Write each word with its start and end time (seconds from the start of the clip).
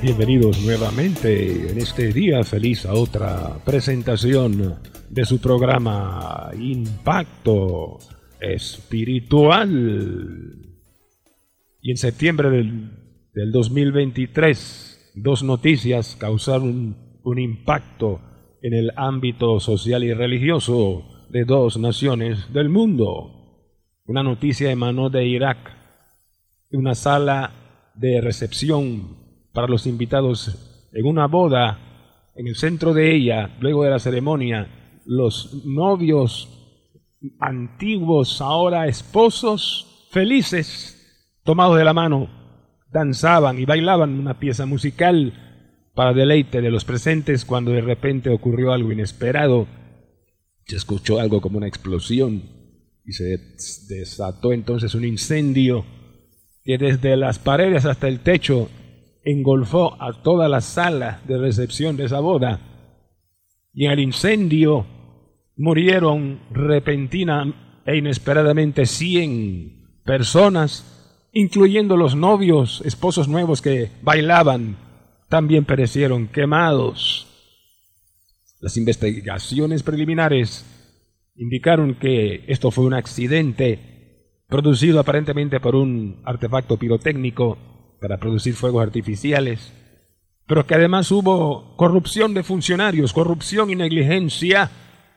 Bienvenidos 0.00 0.62
nuevamente 0.62 1.72
en 1.72 1.76
este 1.76 2.12
día 2.12 2.44
feliz 2.44 2.86
a 2.86 2.94
otra 2.94 3.58
presentación 3.64 4.76
de 5.10 5.24
su 5.24 5.40
programa 5.40 6.52
Impacto 6.56 7.98
Espiritual. 8.38 9.66
Y 11.82 11.90
en 11.90 11.96
septiembre 11.96 12.48
del, 12.48 12.92
del 13.34 13.50
2023, 13.50 15.14
dos 15.16 15.42
noticias 15.42 16.14
causaron 16.14 17.18
un 17.24 17.38
impacto 17.40 18.20
en 18.62 18.74
el 18.74 18.92
ámbito 18.94 19.58
social 19.58 20.04
y 20.04 20.14
religioso 20.14 21.26
de 21.28 21.44
dos 21.44 21.76
naciones 21.76 22.52
del 22.52 22.68
mundo. 22.68 23.66
Una 24.06 24.22
noticia 24.22 24.70
emanó 24.70 25.10
de 25.10 25.26
Irak, 25.26 25.58
una 26.70 26.94
sala 26.94 27.90
de 27.96 28.20
recepción 28.20 29.17
para 29.58 29.66
los 29.66 29.88
invitados 29.88 30.86
en 30.92 31.04
una 31.04 31.26
boda. 31.26 32.30
En 32.36 32.46
el 32.46 32.54
centro 32.54 32.94
de 32.94 33.12
ella, 33.12 33.56
luego 33.58 33.82
de 33.82 33.90
la 33.90 33.98
ceremonia, 33.98 35.00
los 35.04 35.64
novios 35.64 36.48
antiguos, 37.40 38.40
ahora 38.40 38.86
esposos, 38.86 40.06
felices, 40.12 41.34
tomados 41.42 41.76
de 41.76 41.82
la 41.82 41.92
mano, 41.92 42.30
danzaban 42.92 43.58
y 43.58 43.64
bailaban 43.64 44.20
una 44.20 44.38
pieza 44.38 44.64
musical 44.64 45.90
para 45.92 46.12
deleite 46.12 46.60
de 46.60 46.70
los 46.70 46.84
presentes 46.84 47.44
cuando 47.44 47.72
de 47.72 47.80
repente 47.80 48.30
ocurrió 48.30 48.70
algo 48.70 48.92
inesperado. 48.92 49.66
Se 50.66 50.76
escuchó 50.76 51.18
algo 51.18 51.40
como 51.40 51.58
una 51.58 51.66
explosión 51.66 52.44
y 53.04 53.10
se 53.10 53.40
desató 53.88 54.52
entonces 54.52 54.94
un 54.94 55.04
incendio 55.04 55.84
que 56.62 56.78
desde 56.78 57.16
las 57.16 57.40
paredes 57.40 57.86
hasta 57.86 58.06
el 58.06 58.20
techo 58.20 58.68
engolfó 59.30 60.00
a 60.02 60.12
toda 60.22 60.48
la 60.48 60.60
sala 60.60 61.20
de 61.26 61.38
recepción 61.38 61.96
de 61.96 62.06
esa 62.06 62.20
boda. 62.20 62.60
Y 63.72 63.84
en 63.84 63.92
el 63.92 64.00
incendio 64.00 64.86
murieron 65.56 66.40
repentina 66.50 67.82
e 67.84 67.96
inesperadamente 67.96 68.86
100 68.86 70.02
personas, 70.04 71.28
incluyendo 71.32 71.96
los 71.96 72.14
novios, 72.14 72.82
esposos 72.86 73.28
nuevos 73.28 73.60
que 73.60 73.90
bailaban, 74.02 74.76
también 75.28 75.64
perecieron 75.64 76.28
quemados. 76.28 77.26
Las 78.60 78.76
investigaciones 78.76 79.82
preliminares 79.82 80.64
indicaron 81.36 81.96
que 81.96 82.44
esto 82.48 82.70
fue 82.70 82.86
un 82.86 82.94
accidente 82.94 83.78
producido 84.48 84.98
aparentemente 84.98 85.60
por 85.60 85.76
un 85.76 86.22
artefacto 86.24 86.78
pirotécnico 86.78 87.58
para 88.00 88.18
producir 88.18 88.54
fuegos 88.54 88.82
artificiales, 88.82 89.72
pero 90.46 90.66
que 90.66 90.74
además 90.74 91.10
hubo 91.10 91.76
corrupción 91.76 92.34
de 92.34 92.42
funcionarios, 92.42 93.12
corrupción 93.12 93.70
y 93.70 93.76
negligencia, 93.76 94.70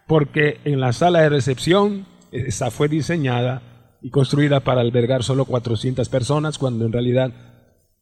porque 0.07 0.59
en 0.65 0.79
la 0.79 0.91
sala 0.93 1.21
de 1.21 1.29
recepción 1.29 2.05
esa 2.31 2.71
fue 2.71 2.87
diseñada 2.87 3.61
y 4.01 4.09
construida 4.09 4.61
para 4.61 4.81
albergar 4.81 5.23
solo 5.23 5.45
400 5.45 6.09
personas, 6.09 6.57
cuando 6.57 6.85
en 6.85 6.91
realidad 6.91 7.31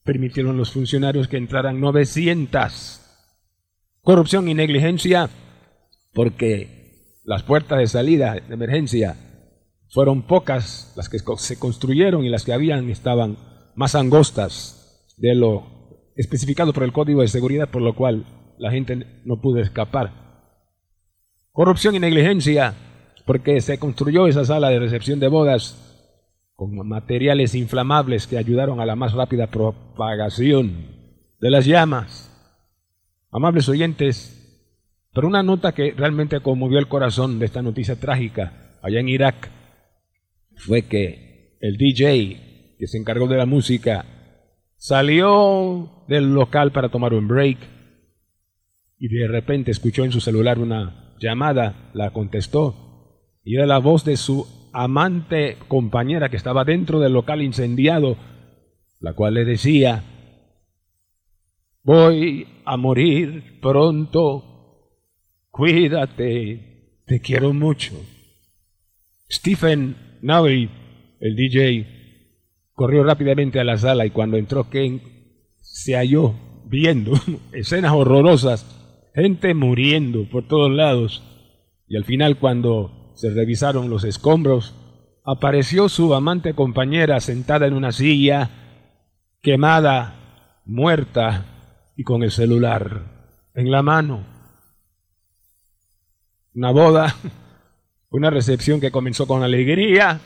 permitieron 0.03 0.57
los 0.57 0.71
funcionarios 0.71 1.27
que 1.27 1.37
entraran 1.37 1.79
900. 1.79 3.01
Corrupción 4.01 4.47
y 4.47 4.53
negligencia, 4.53 5.29
porque 6.13 7.19
las 7.25 7.43
puertas 7.43 7.79
de 7.79 7.87
salida 7.87 8.33
de 8.33 8.53
emergencia 8.53 9.17
fueron 9.89 10.23
pocas 10.23 10.93
las 10.95 11.09
que 11.09 11.19
se 11.37 11.59
construyeron 11.59 12.23
y 12.23 12.29
las 12.29 12.45
que 12.45 12.53
habían 12.53 12.89
estaban 12.89 13.37
más 13.79 13.95
angostas 13.95 15.15
de 15.15 15.33
lo 15.33 16.11
especificado 16.17 16.73
por 16.73 16.83
el 16.83 16.91
Código 16.91 17.21
de 17.21 17.29
Seguridad, 17.29 17.69
por 17.69 17.81
lo 17.81 17.95
cual 17.95 18.25
la 18.57 18.71
gente 18.71 19.07
no 19.23 19.39
pudo 19.39 19.61
escapar. 19.61 20.11
Corrupción 21.53 21.95
y 21.95 21.99
negligencia, 21.99 22.73
porque 23.25 23.61
se 23.61 23.79
construyó 23.79 24.27
esa 24.27 24.43
sala 24.43 24.69
de 24.69 24.79
recepción 24.79 25.21
de 25.21 25.29
bodas 25.29 25.77
con 26.55 26.75
materiales 26.85 27.55
inflamables 27.55 28.27
que 28.27 28.37
ayudaron 28.37 28.81
a 28.81 28.85
la 28.85 28.97
más 28.97 29.13
rápida 29.13 29.47
propagación 29.47 30.87
de 31.39 31.49
las 31.49 31.65
llamas. 31.65 32.29
Amables 33.31 33.69
oyentes, 33.69 34.75
pero 35.13 35.25
una 35.25 35.41
nota 35.41 35.71
que 35.71 35.93
realmente 35.95 36.41
conmovió 36.41 36.79
el 36.79 36.89
corazón 36.89 37.39
de 37.39 37.45
esta 37.45 37.61
noticia 37.61 37.97
trágica 37.97 38.77
allá 38.81 38.99
en 38.99 39.07
Irak 39.07 39.49
fue 40.57 40.81
que 40.81 41.57
el 41.61 41.77
DJ 41.77 42.48
que 42.79 42.87
se 42.87 42.97
encargó 42.97 43.27
de 43.27 43.35
la 43.35 43.45
música, 43.45 44.05
salió 44.77 46.05
del 46.07 46.33
local 46.33 46.71
para 46.71 46.87
tomar 46.87 47.13
un 47.13 47.27
break 47.27 47.57
y 48.97 49.09
de 49.09 49.27
repente 49.27 49.69
escuchó 49.69 50.05
en 50.05 50.13
su 50.13 50.21
celular 50.21 50.59
una 50.59 51.13
llamada, 51.19 51.91
la 51.93 52.11
contestó 52.11 53.35
y 53.43 53.55
era 53.55 53.65
la 53.65 53.79
voz 53.79 54.05
de 54.05 54.15
su 54.15 54.47
amante 54.71 55.57
compañera 55.67 56.29
que 56.29 56.37
estaba 56.37 56.63
dentro 56.63 57.01
del 57.01 57.11
local 57.11 57.41
incendiado, 57.41 58.15
la 59.01 59.13
cual 59.13 59.33
le 59.33 59.43
decía, 59.43 60.05
voy 61.83 62.47
a 62.63 62.77
morir 62.77 63.59
pronto, 63.61 65.03
cuídate, 65.49 67.01
te 67.05 67.19
quiero 67.19 67.53
mucho. 67.53 67.93
Stephen 69.29 69.97
Navy, 70.21 70.69
el 71.19 71.35
DJ, 71.35 71.98
corrió 72.79 73.03
rápidamente 73.03 73.59
a 73.59 73.65
la 73.65 73.77
sala 73.77 74.05
y 74.05 74.11
cuando 74.11 74.37
entró 74.37 74.69
Ken 74.69 75.01
se 75.57 75.97
halló 75.97 76.33
viendo 76.63 77.11
escenas 77.51 77.91
horrorosas, 77.91 78.65
gente 79.13 79.53
muriendo 79.53 80.23
por 80.29 80.47
todos 80.47 80.71
lados. 80.71 81.21
Y 81.89 81.97
al 81.97 82.05
final 82.05 82.37
cuando 82.39 83.11
se 83.15 83.31
revisaron 83.31 83.89
los 83.89 84.05
escombros, 84.05 84.75
apareció 85.25 85.89
su 85.89 86.13
amante 86.13 86.53
compañera 86.53 87.19
sentada 87.19 87.67
en 87.67 87.73
una 87.73 87.91
silla, 87.91 88.49
quemada, 89.41 90.61
muerta 90.65 91.91
y 91.97 92.03
con 92.03 92.23
el 92.23 92.31
celular 92.31 93.41
en 93.55 93.71
la 93.71 93.83
mano. 93.83 94.25
Una 96.55 96.71
boda, 96.71 97.13
una 98.09 98.29
recepción 98.29 98.79
que 98.79 98.89
comenzó 98.89 99.27
con 99.27 99.43
alegría, 99.43 100.21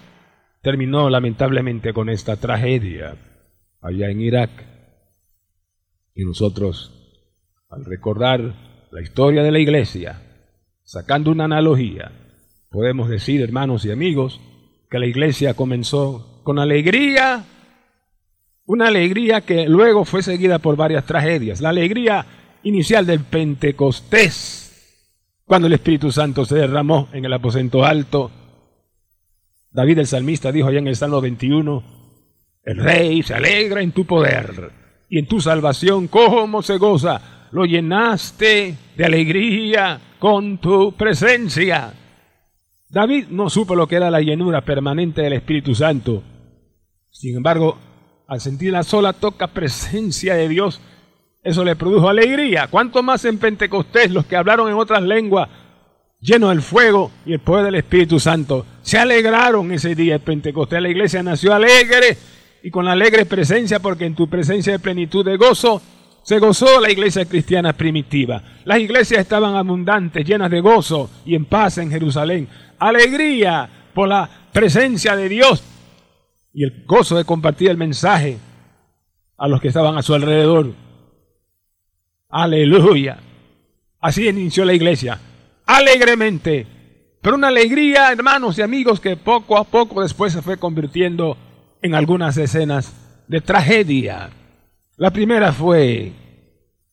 terminó 0.63 1.09
lamentablemente 1.09 1.93
con 1.93 2.09
esta 2.09 2.37
tragedia 2.37 3.17
allá 3.81 4.09
en 4.09 4.21
Irak. 4.21 4.49
Y 6.15 6.23
nosotros, 6.23 7.19
al 7.69 7.83
recordar 7.83 8.87
la 8.89 9.01
historia 9.01 9.43
de 9.43 9.51
la 9.51 9.59
iglesia, 9.59 10.21
sacando 10.83 11.31
una 11.31 11.45
analogía, 11.45 12.11
podemos 12.69 13.09
decir, 13.09 13.41
hermanos 13.41 13.83
y 13.83 13.91
amigos, 13.91 14.39
que 14.89 14.99
la 14.99 15.05
iglesia 15.05 15.53
comenzó 15.53 16.41
con 16.43 16.59
alegría, 16.59 17.43
una 18.65 18.87
alegría 18.87 19.41
que 19.41 19.67
luego 19.67 20.05
fue 20.05 20.23
seguida 20.23 20.59
por 20.59 20.77
varias 20.77 21.05
tragedias. 21.05 21.59
La 21.59 21.69
alegría 21.69 22.25
inicial 22.63 23.05
del 23.05 23.19
Pentecostés, 23.19 25.11
cuando 25.43 25.67
el 25.67 25.73
Espíritu 25.73 26.09
Santo 26.09 26.45
se 26.45 26.55
derramó 26.55 27.09
en 27.11 27.25
el 27.25 27.33
aposento 27.33 27.83
alto, 27.83 28.31
David 29.73 29.97
el 29.97 30.07
salmista 30.07 30.51
dijo 30.51 30.67
allá 30.67 30.77
en 30.77 30.87
el 30.87 30.95
Salmo 30.95 31.19
21, 31.19 31.83
el 32.63 32.77
rey 32.77 33.23
se 33.23 33.33
alegra 33.33 33.81
en 33.81 33.91
tu 33.91 34.05
poder 34.05 34.71
y 35.09 35.17
en 35.17 35.25
tu 35.25 35.41
salvación, 35.41 36.07
¿cómo 36.07 36.61
se 36.61 36.77
goza? 36.77 37.47
Lo 37.51 37.65
llenaste 37.65 38.75
de 38.95 39.05
alegría 39.05 39.99
con 40.19 40.59
tu 40.59 40.91
presencia. 40.93 41.91
David 42.87 43.27
no 43.29 43.49
supo 43.49 43.75
lo 43.75 43.87
que 43.87 43.95
era 43.95 44.11
la 44.11 44.21
llenura 44.21 44.61
permanente 44.61 45.23
del 45.23 45.33
Espíritu 45.33 45.73
Santo. 45.73 46.21
Sin 47.09 47.35
embargo, 47.35 47.79
al 48.27 48.41
sentir 48.41 48.71
la 48.71 48.83
sola 48.83 49.13
toca 49.13 49.47
presencia 49.47 50.35
de 50.35 50.49
Dios, 50.49 50.81
eso 51.41 51.65
le 51.65 51.75
produjo 51.75 52.09
alegría. 52.09 52.67
¿Cuánto 52.69 53.01
más 53.01 53.25
en 53.25 53.39
Pentecostés 53.39 54.11
los 54.11 54.27
que 54.27 54.35
hablaron 54.35 54.69
en 54.69 54.75
otras 54.75 55.01
lenguas 55.01 55.49
lleno 56.23 56.49
del 56.49 56.61
fuego 56.61 57.11
y 57.25 57.33
el 57.33 57.39
poder 57.39 57.65
del 57.65 57.75
Espíritu 57.75 58.19
Santo. 58.19 58.65
Se 58.81 58.97
alegraron 58.97 59.71
ese 59.71 59.93
día 59.93 60.13
de 60.13 60.19
Pentecostés. 60.19 60.81
La 60.81 60.89
iglesia 60.89 61.21
nació 61.21 61.53
alegre 61.53 62.17
y 62.63 62.71
con 62.71 62.87
alegre 62.87 63.25
presencia, 63.25 63.79
porque 63.81 64.05
en 64.05 64.15
tu 64.15 64.29
presencia 64.29 64.71
de 64.73 64.79
plenitud 64.79 65.25
de 65.25 65.35
gozo, 65.35 65.81
se 66.23 66.39
gozó 66.39 66.79
la 66.79 66.89
iglesia 66.89 67.25
cristiana 67.25 67.73
primitiva. 67.73 68.41
Las 68.63 68.79
iglesias 68.79 69.19
estaban 69.19 69.55
abundantes, 69.55 70.25
llenas 70.25 70.49
de 70.49 70.61
gozo 70.61 71.09
y 71.25 71.35
en 71.35 71.43
paz 71.43 71.77
en 71.77 71.91
Jerusalén. 71.91 72.47
Alegría 72.79 73.69
por 73.93 74.07
la 74.07 74.29
presencia 74.53 75.17
de 75.17 75.27
Dios 75.27 75.61
y 76.53 76.63
el 76.63 76.85
gozo 76.85 77.17
de 77.17 77.25
compartir 77.25 77.69
el 77.69 77.77
mensaje 77.77 78.37
a 79.37 79.49
los 79.49 79.59
que 79.59 79.67
estaban 79.67 79.97
a 79.97 80.01
su 80.01 80.13
alrededor. 80.13 80.71
Aleluya. 82.29 83.19
Así 83.99 84.27
inició 84.27 84.63
la 84.63 84.73
iglesia, 84.73 85.19
alegremente. 85.65 86.67
Pero 87.21 87.35
una 87.35 87.47
alegría, 87.47 88.11
hermanos 88.11 88.57
y 88.57 88.61
amigos, 88.61 88.99
que 88.99 89.15
poco 89.15 89.57
a 89.57 89.63
poco 89.63 90.01
después 90.01 90.33
se 90.33 90.41
fue 90.41 90.57
convirtiendo 90.57 91.37
en 91.81 91.95
algunas 91.95 92.37
escenas 92.37 93.25
de 93.27 93.41
tragedia. 93.41 94.29
La 94.97 95.11
primera 95.11 95.53
fue 95.53 96.11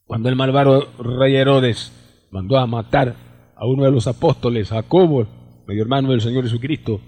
cuando 0.05 0.28
el 0.28 0.37
malvado 0.37 0.88
rey 0.99 1.37
Herodes 1.37 1.93
mandó 2.31 2.58
a 2.58 2.67
matar 2.67 3.14
a 3.56 3.67
uno 3.67 3.84
de 3.84 3.90
los 3.90 4.06
apóstoles, 4.06 4.69
Jacobo, 4.69 5.26
medio 5.67 5.82
hermano 5.82 6.11
del 6.11 6.20
Señor 6.20 6.44
Jesucristo, 6.44 7.00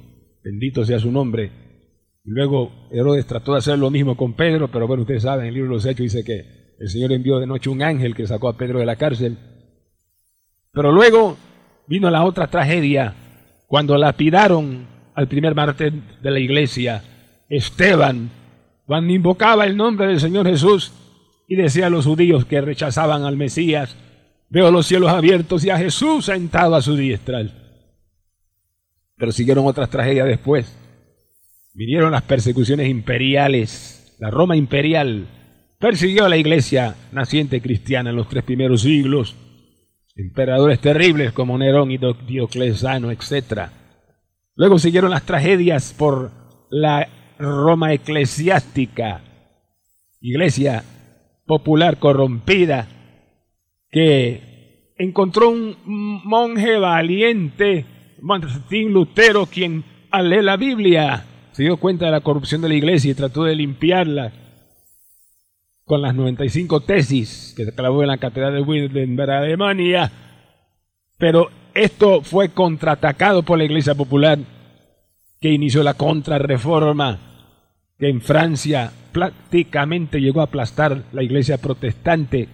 bendito 0.44 0.84
sea 0.84 0.98
su 0.98 1.10
nombre. 1.10 1.50
Y 2.24 2.30
luego 2.30 2.88
Herodes 2.90 3.26
trató 3.26 3.52
de 3.52 3.58
hacer 3.58 3.78
lo 3.78 3.90
mismo 3.90 4.16
con 4.16 4.34
Pedro, 4.34 4.68
pero 4.68 4.86
bueno, 4.86 5.02
ustedes 5.02 5.22
saben, 5.22 5.46
el 5.46 5.54
libro 5.54 5.70
de 5.70 5.74
los 5.76 5.86
Hechos 5.86 6.04
dice 6.04 6.24
que 6.24 6.74
el 6.78 6.88
Señor 6.88 7.12
envió 7.12 7.38
de 7.38 7.46
noche 7.46 7.70
un 7.70 7.82
ángel 7.82 8.14
que 8.14 8.26
sacó 8.26 8.48
a 8.48 8.56
Pedro 8.56 8.80
de 8.80 8.86
la 8.86 8.96
cárcel. 8.96 9.38
Pero 10.72 10.92
luego 10.92 11.36
vino 11.86 12.10
la 12.10 12.24
otra 12.24 12.48
tragedia, 12.48 13.14
cuando 13.66 13.96
lapidaron 13.96 14.86
al 15.14 15.28
primer 15.28 15.54
mártir 15.54 15.92
de 16.22 16.30
la 16.30 16.38
iglesia, 16.38 17.02
Esteban, 17.48 18.30
cuando 18.86 19.12
invocaba 19.12 19.64
el 19.64 19.76
nombre 19.76 20.06
del 20.06 20.20
Señor 20.20 20.46
Jesús 20.46 20.92
y 21.48 21.56
decía 21.56 21.86
a 21.86 21.90
los 21.90 22.06
judíos 22.06 22.44
que 22.44 22.60
rechazaban 22.60 23.24
al 23.24 23.36
Mesías, 23.36 23.96
veo 24.48 24.70
los 24.70 24.86
cielos 24.86 25.10
abiertos 25.10 25.64
y 25.64 25.70
a 25.70 25.78
Jesús 25.78 26.26
sentado 26.26 26.74
a 26.74 26.82
su 26.82 26.96
diestra. 26.96 27.42
Pero 29.16 29.32
siguieron 29.32 29.66
otras 29.66 29.88
tragedias 29.88 30.26
después. 30.26 30.76
Vinieron 31.74 32.12
las 32.12 32.22
persecuciones 32.22 32.88
imperiales. 32.88 34.16
La 34.18 34.30
Roma 34.30 34.56
imperial 34.56 35.26
persiguió 35.78 36.24
a 36.24 36.28
la 36.28 36.36
iglesia 36.36 36.96
naciente 37.12 37.60
cristiana 37.60 38.10
en 38.10 38.16
los 38.16 38.28
tres 38.28 38.44
primeros 38.44 38.82
siglos. 38.82 39.36
Emperadores 40.22 40.78
terribles 40.78 41.32
como 41.32 41.58
Nerón 41.58 41.90
y 41.90 41.98
Dioclesano, 41.98 43.10
etc. 43.10 43.70
Luego 44.54 44.78
siguieron 44.78 45.10
las 45.10 45.24
tragedias 45.24 45.92
por 45.92 46.30
la 46.70 47.08
Roma 47.40 47.92
eclesiástica, 47.92 49.20
iglesia 50.20 50.84
popular 51.44 51.98
corrompida, 51.98 52.86
que 53.90 54.94
encontró 54.96 55.50
un 55.50 55.76
monje 56.24 56.78
valiente, 56.78 57.84
Martín 58.20 58.92
Lutero, 58.92 59.46
quien 59.46 59.84
al 60.12 60.30
leer 60.30 60.44
la 60.44 60.56
Biblia 60.56 61.24
se 61.50 61.64
dio 61.64 61.78
cuenta 61.78 62.04
de 62.06 62.12
la 62.12 62.20
corrupción 62.20 62.62
de 62.62 62.68
la 62.68 62.76
iglesia 62.76 63.10
y 63.10 63.14
trató 63.14 63.42
de 63.42 63.56
limpiarla 63.56 64.32
con 65.84 66.02
las 66.02 66.14
95 66.14 66.80
tesis 66.80 67.54
que 67.56 67.64
se 67.64 67.74
clavó 67.74 68.02
en 68.02 68.08
la 68.08 68.18
catedral 68.18 68.54
de 68.54 68.62
Wittenberg, 68.62 69.30
Alemania. 69.30 70.10
Pero 71.18 71.50
esto 71.74 72.22
fue 72.22 72.50
contraatacado 72.50 73.42
por 73.42 73.58
la 73.58 73.64
iglesia 73.64 73.94
popular 73.94 74.38
que 75.40 75.50
inició 75.50 75.82
la 75.82 75.94
contrarreforma 75.94 77.18
que 77.98 78.08
en 78.08 78.20
Francia 78.20 78.92
prácticamente 79.12 80.20
llegó 80.20 80.40
a 80.40 80.44
aplastar 80.44 81.04
la 81.12 81.22
iglesia 81.22 81.58
protestante. 81.58 82.48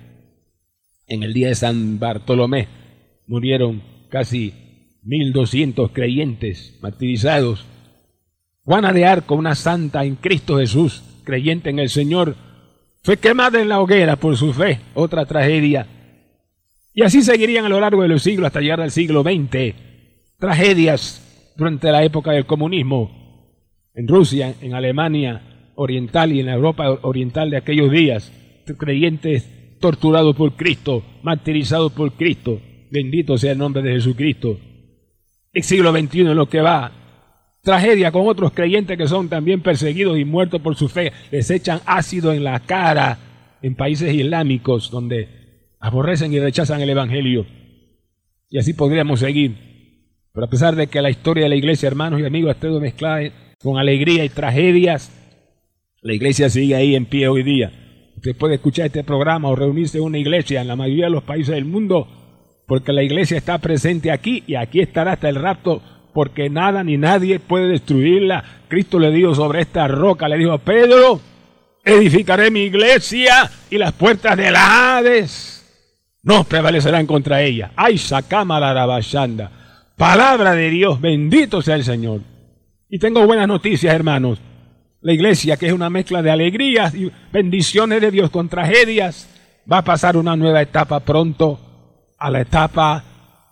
En 1.07 1.23
el 1.23 1.33
día 1.33 1.49
de 1.49 1.55
San 1.55 1.99
Bartolomé 1.99 2.69
murieron 3.27 3.83
casi 4.11 4.99
1200 5.03 5.91
creyentes 5.93 6.79
martirizados 6.83 7.65
Juana 8.69 8.93
de 8.93 9.07
Arco, 9.07 9.35
una 9.35 9.55
santa 9.55 10.05
en 10.05 10.17
Cristo 10.17 10.59
Jesús, 10.59 11.03
creyente 11.25 11.71
en 11.71 11.79
el 11.79 11.89
Señor, 11.89 12.37
fue 13.03 13.17
quemada 13.17 13.61
en 13.61 13.69
la 13.69 13.81
hoguera 13.81 14.17
por 14.17 14.37
su 14.37 14.53
fe, 14.53 14.81
otra 14.95 15.25
tragedia. 15.27 15.87
Y 16.95 17.03
así 17.03 17.23
seguirían 17.23 17.65
a 17.65 17.69
lo 17.69 17.81
largo 17.81 18.03
de 18.03 18.09
los 18.09 18.23
siglos 18.23 18.49
hasta 18.49 18.61
llegar 18.61 18.81
al 18.81 18.91
siglo 18.91 19.23
XX. 19.23 19.75
Tragedias 20.39 21.55
durante 21.57 21.91
la 21.93 22.03
época 22.05 22.33
del 22.33 22.47
comunismo 22.47 23.19
en 23.95 24.09
Rusia, 24.09 24.55
en 24.61 24.75
Alemania 24.75 25.73
Oriental 25.75 26.33
y 26.33 26.41
en 26.41 26.47
la 26.47 26.55
Europa 26.55 26.99
Oriental 27.03 27.51
de 27.51 27.57
aquellos 27.57 27.91
días. 27.91 28.33
Creyentes 28.79 29.79
torturados 29.81 30.37
por 30.37 30.57
Cristo, 30.57 31.05
martirizados 31.23 31.93
por 31.93 32.13
Cristo. 32.13 32.61
Bendito 32.91 33.39
sea 33.39 33.53
el 33.53 33.59
nombre 33.59 33.83
de 33.83 33.93
Jesucristo. 33.93 34.59
El 35.53 35.63
siglo 35.63 35.93
XXI 35.93 36.21
en 36.21 36.35
lo 36.35 36.49
que 36.49 36.61
va 36.61 36.93
tragedia 37.69 38.11
con 38.11 38.27
otros 38.27 38.53
creyentes 38.53 38.97
que 38.97 39.07
son 39.07 39.29
también 39.29 39.61
perseguidos 39.61 40.19
y 40.19 40.25
muertos 40.25 40.59
por 40.63 40.75
su 40.75 40.89
fe. 40.89 41.13
Les 41.31 41.51
echan 41.51 41.81
ácido 41.85 42.33
en 42.33 42.43
la 42.43 42.61
cara 42.61 43.19
en 43.61 43.75
países 43.75 44.11
islámicos 44.15 44.91
donde 44.91 45.75
aborrecen 45.79 46.33
y 46.33 46.41
rechazan 46.41 46.81
el 46.81 46.89
Evangelio. 46.89 47.45
Y 48.49 48.57
así 48.57 48.73
podríamos 48.73 49.21
seguir. 49.21 49.55
Pero 50.33 50.47
a 50.47 50.49
pesar 50.49 50.77
de 50.77 50.87
que 50.87 51.03
la 51.03 51.11
historia 51.11 51.43
de 51.43 51.51
la 51.51 51.57
iglesia, 51.57 51.89
hermanos 51.89 52.23
y 52.23 52.25
amigos, 52.25 52.49
ha 52.49 52.55
estado 52.55 52.81
mezclada 52.81 53.31
con 53.59 53.77
alegría 53.77 54.25
y 54.25 54.31
tragedias, 54.31 55.13
la 56.01 56.15
iglesia 56.15 56.49
sigue 56.49 56.75
ahí 56.75 56.95
en 56.95 57.05
pie 57.05 57.29
hoy 57.29 57.43
día. 57.43 57.71
Usted 58.17 58.35
puede 58.35 58.55
escuchar 58.55 58.87
este 58.87 59.05
programa 59.05 59.51
o 59.51 59.57
reunirse 59.57 59.99
en 59.99 60.05
una 60.05 60.17
iglesia 60.17 60.63
en 60.63 60.69
la 60.69 60.77
mayoría 60.77 61.05
de 61.05 61.11
los 61.11 61.25
países 61.25 61.55
del 61.55 61.67
mundo, 61.67 62.09
porque 62.67 62.95
la 62.95 63.03
iglesia 63.03 63.37
está 63.37 63.59
presente 63.59 64.11
aquí 64.11 64.43
y 64.47 64.55
aquí 64.55 64.81
estará 64.81 65.13
hasta 65.13 65.29
el 65.29 65.35
rapto 65.35 65.83
porque 66.19 66.51
nada 66.51 66.83
ni 66.83 66.97
nadie 66.97 67.39
puede 67.39 67.69
destruirla. 67.69 68.43
Cristo 68.67 68.99
le 68.99 69.13
dijo 69.13 69.37
sobre 69.37 69.61
esta 69.61 69.87
roca, 69.87 70.27
le 70.27 70.37
dijo 70.37 70.51
a 70.51 70.59
Pedro, 70.59 71.21
edificaré 71.85 72.51
mi 72.51 72.63
iglesia 72.63 73.49
y 73.71 73.79
las 73.79 73.93
puertas 73.93 74.37
del 74.37 74.57
Hades 74.57 75.65
no 76.25 76.43
prevalecerán 76.43 77.07
contra 77.07 77.43
ella. 77.43 77.71
Ay, 77.77 78.01
rabashanda. 78.19 79.53
Palabra 79.97 80.57
de 80.57 80.71
Dios, 80.71 81.01
bendito 81.01 81.63
sea 81.63 81.77
el 81.77 81.85
Señor. 81.85 82.23
Y 82.89 82.99
tengo 82.99 83.25
buenas 83.25 83.47
noticias, 83.47 83.95
hermanos. 83.95 84.41
La 85.01 85.13
iglesia, 85.13 85.57
que 85.57 85.69
es 85.69 85.73
una 85.73 85.89
mezcla 85.89 86.21
de 86.21 86.33
alegrías 86.33 86.97
y 86.97 87.13
bendiciones 87.33 88.01
de 88.01 88.11
Dios 88.11 88.31
con 88.31 88.49
tragedias, 88.49 89.29
va 89.71 89.79
a 89.79 89.85
pasar 89.85 90.17
una 90.17 90.35
nueva 90.35 90.63
etapa 90.63 90.99
pronto, 90.99 91.61
a 92.19 92.29
la 92.29 92.41
etapa 92.41 93.05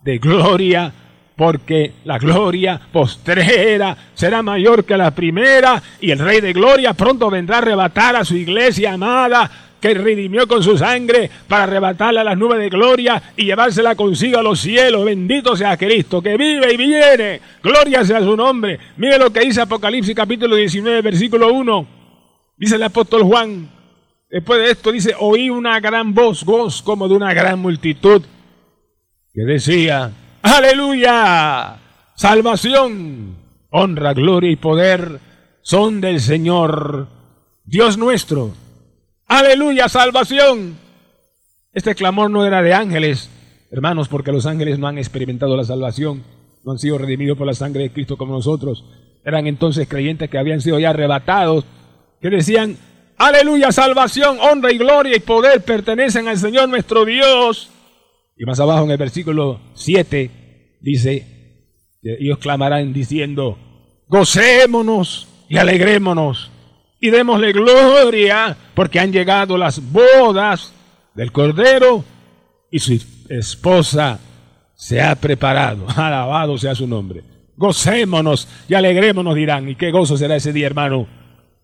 de 0.03 0.17
gloria 0.17 0.93
porque 1.37 1.93
la 2.03 2.17
gloria 2.17 2.81
postrera 2.91 3.95
será 4.15 4.41
mayor 4.41 4.83
que 4.83 4.97
la 4.97 5.11
primera, 5.11 5.81
y 6.01 6.09
el 6.09 6.19
Rey 6.19 6.41
de 6.41 6.51
Gloria 6.51 6.93
pronto 6.93 7.29
vendrá 7.29 7.57
a 7.57 7.59
arrebatar 7.59 8.15
a 8.15 8.25
su 8.25 8.35
iglesia 8.35 8.93
amada, 8.93 9.49
que 9.79 9.93
redimió 9.93 10.47
con 10.47 10.63
su 10.63 10.75
sangre 10.75 11.29
para 11.47 11.63
arrebatarla 11.63 12.21
a 12.21 12.23
las 12.23 12.37
nubes 12.37 12.57
de 12.57 12.69
gloria 12.69 13.21
y 13.35 13.45
llevársela 13.45 13.93
consigo 13.95 14.39
a 14.39 14.43
los 14.43 14.59
cielos. 14.59 15.05
Bendito 15.05 15.55
sea 15.55 15.77
Cristo, 15.77 16.19
que 16.19 16.35
vive 16.35 16.73
y 16.73 16.77
viene. 16.77 17.39
Gloria 17.61 18.03
sea 18.03 18.21
su 18.21 18.35
nombre. 18.35 18.79
Mire 18.97 19.19
lo 19.19 19.31
que 19.31 19.41
dice 19.41 19.61
Apocalipsis 19.61 20.15
capítulo 20.15 20.55
19, 20.55 21.03
versículo 21.03 21.53
1. 21.53 21.87
Dice 22.57 22.75
el 22.75 22.83
apóstol 22.83 23.21
Juan. 23.21 23.69
Después 24.31 24.59
de 24.59 24.71
esto 24.71 24.91
dice, 24.91 25.13
oí 25.19 25.51
una 25.51 25.79
gran 25.79 26.15
voz, 26.15 26.43
voz 26.43 26.81
como 26.81 27.07
de 27.07 27.13
una 27.13 27.33
gran 27.35 27.59
multitud, 27.59 28.23
que 29.33 29.43
decía, 29.43 30.11
Aleluya. 30.49 31.77
Salvación, 32.15 33.35
honra, 33.69 34.13
gloria 34.13 34.49
y 34.49 34.55
poder 34.55 35.19
son 35.61 35.99
del 35.99 36.21
Señor, 36.21 37.09
Dios 37.65 37.97
nuestro. 37.97 38.53
Aleluya, 39.27 39.89
salvación. 39.89 40.77
Este 41.73 41.95
clamor 41.95 42.31
no 42.31 42.45
era 42.45 42.61
de 42.61 42.73
ángeles, 42.73 43.29
hermanos, 43.71 44.07
porque 44.07 44.31
los 44.31 44.45
ángeles 44.45 44.79
no 44.79 44.87
han 44.87 44.97
experimentado 44.97 45.57
la 45.57 45.65
salvación, 45.65 46.23
no 46.63 46.71
han 46.71 46.79
sido 46.79 46.97
redimidos 46.97 47.37
por 47.37 47.45
la 47.45 47.53
sangre 47.53 47.83
de 47.83 47.91
Cristo 47.91 48.15
como 48.15 48.31
nosotros. 48.33 48.85
Eran 49.25 49.47
entonces 49.47 49.85
creyentes 49.89 50.29
que 50.29 50.37
habían 50.37 50.61
sido 50.61 50.79
ya 50.79 50.91
arrebatados, 50.91 51.65
que 52.21 52.29
decían, 52.29 52.77
aleluya, 53.17 53.73
salvación, 53.73 54.37
honra 54.39 54.71
y 54.71 54.77
gloria 54.77 55.17
y 55.17 55.19
poder 55.19 55.61
pertenecen 55.61 56.29
al 56.29 56.37
Señor 56.37 56.69
nuestro 56.69 57.03
Dios. 57.03 57.69
Y 58.37 58.45
más 58.45 58.59
abajo 58.61 58.85
en 58.85 58.91
el 58.91 58.97
versículo 58.97 59.59
7 59.73 60.36
dice, 60.91 61.27
ellos 62.01 62.37
clamarán 62.37 62.93
diciendo, 62.93 63.57
gocémonos 64.07 65.27
y 65.49 65.57
alegrémonos 65.57 66.49
y 66.99 67.09
démosle 67.09 67.51
gloria 67.51 68.55
porque 68.73 68.99
han 68.99 69.11
llegado 69.11 69.57
las 69.57 69.81
bodas 69.91 70.73
del 71.13 71.31
Cordero 71.31 72.03
y 72.71 72.79
su 72.79 72.93
esposa 73.29 74.19
se 74.75 75.01
ha 75.01 75.15
preparado. 75.15 75.85
Alabado 75.95 76.57
sea 76.57 76.73
su 76.73 76.87
nombre. 76.87 77.23
Gocémonos 77.57 78.47
y 78.69 78.75
alegrémonos, 78.75 79.35
dirán. 79.35 79.67
¿Y 79.67 79.75
qué 79.75 79.91
gozo 79.91 80.15
será 80.15 80.35
ese 80.35 80.53
día, 80.53 80.67
hermano? 80.67 81.07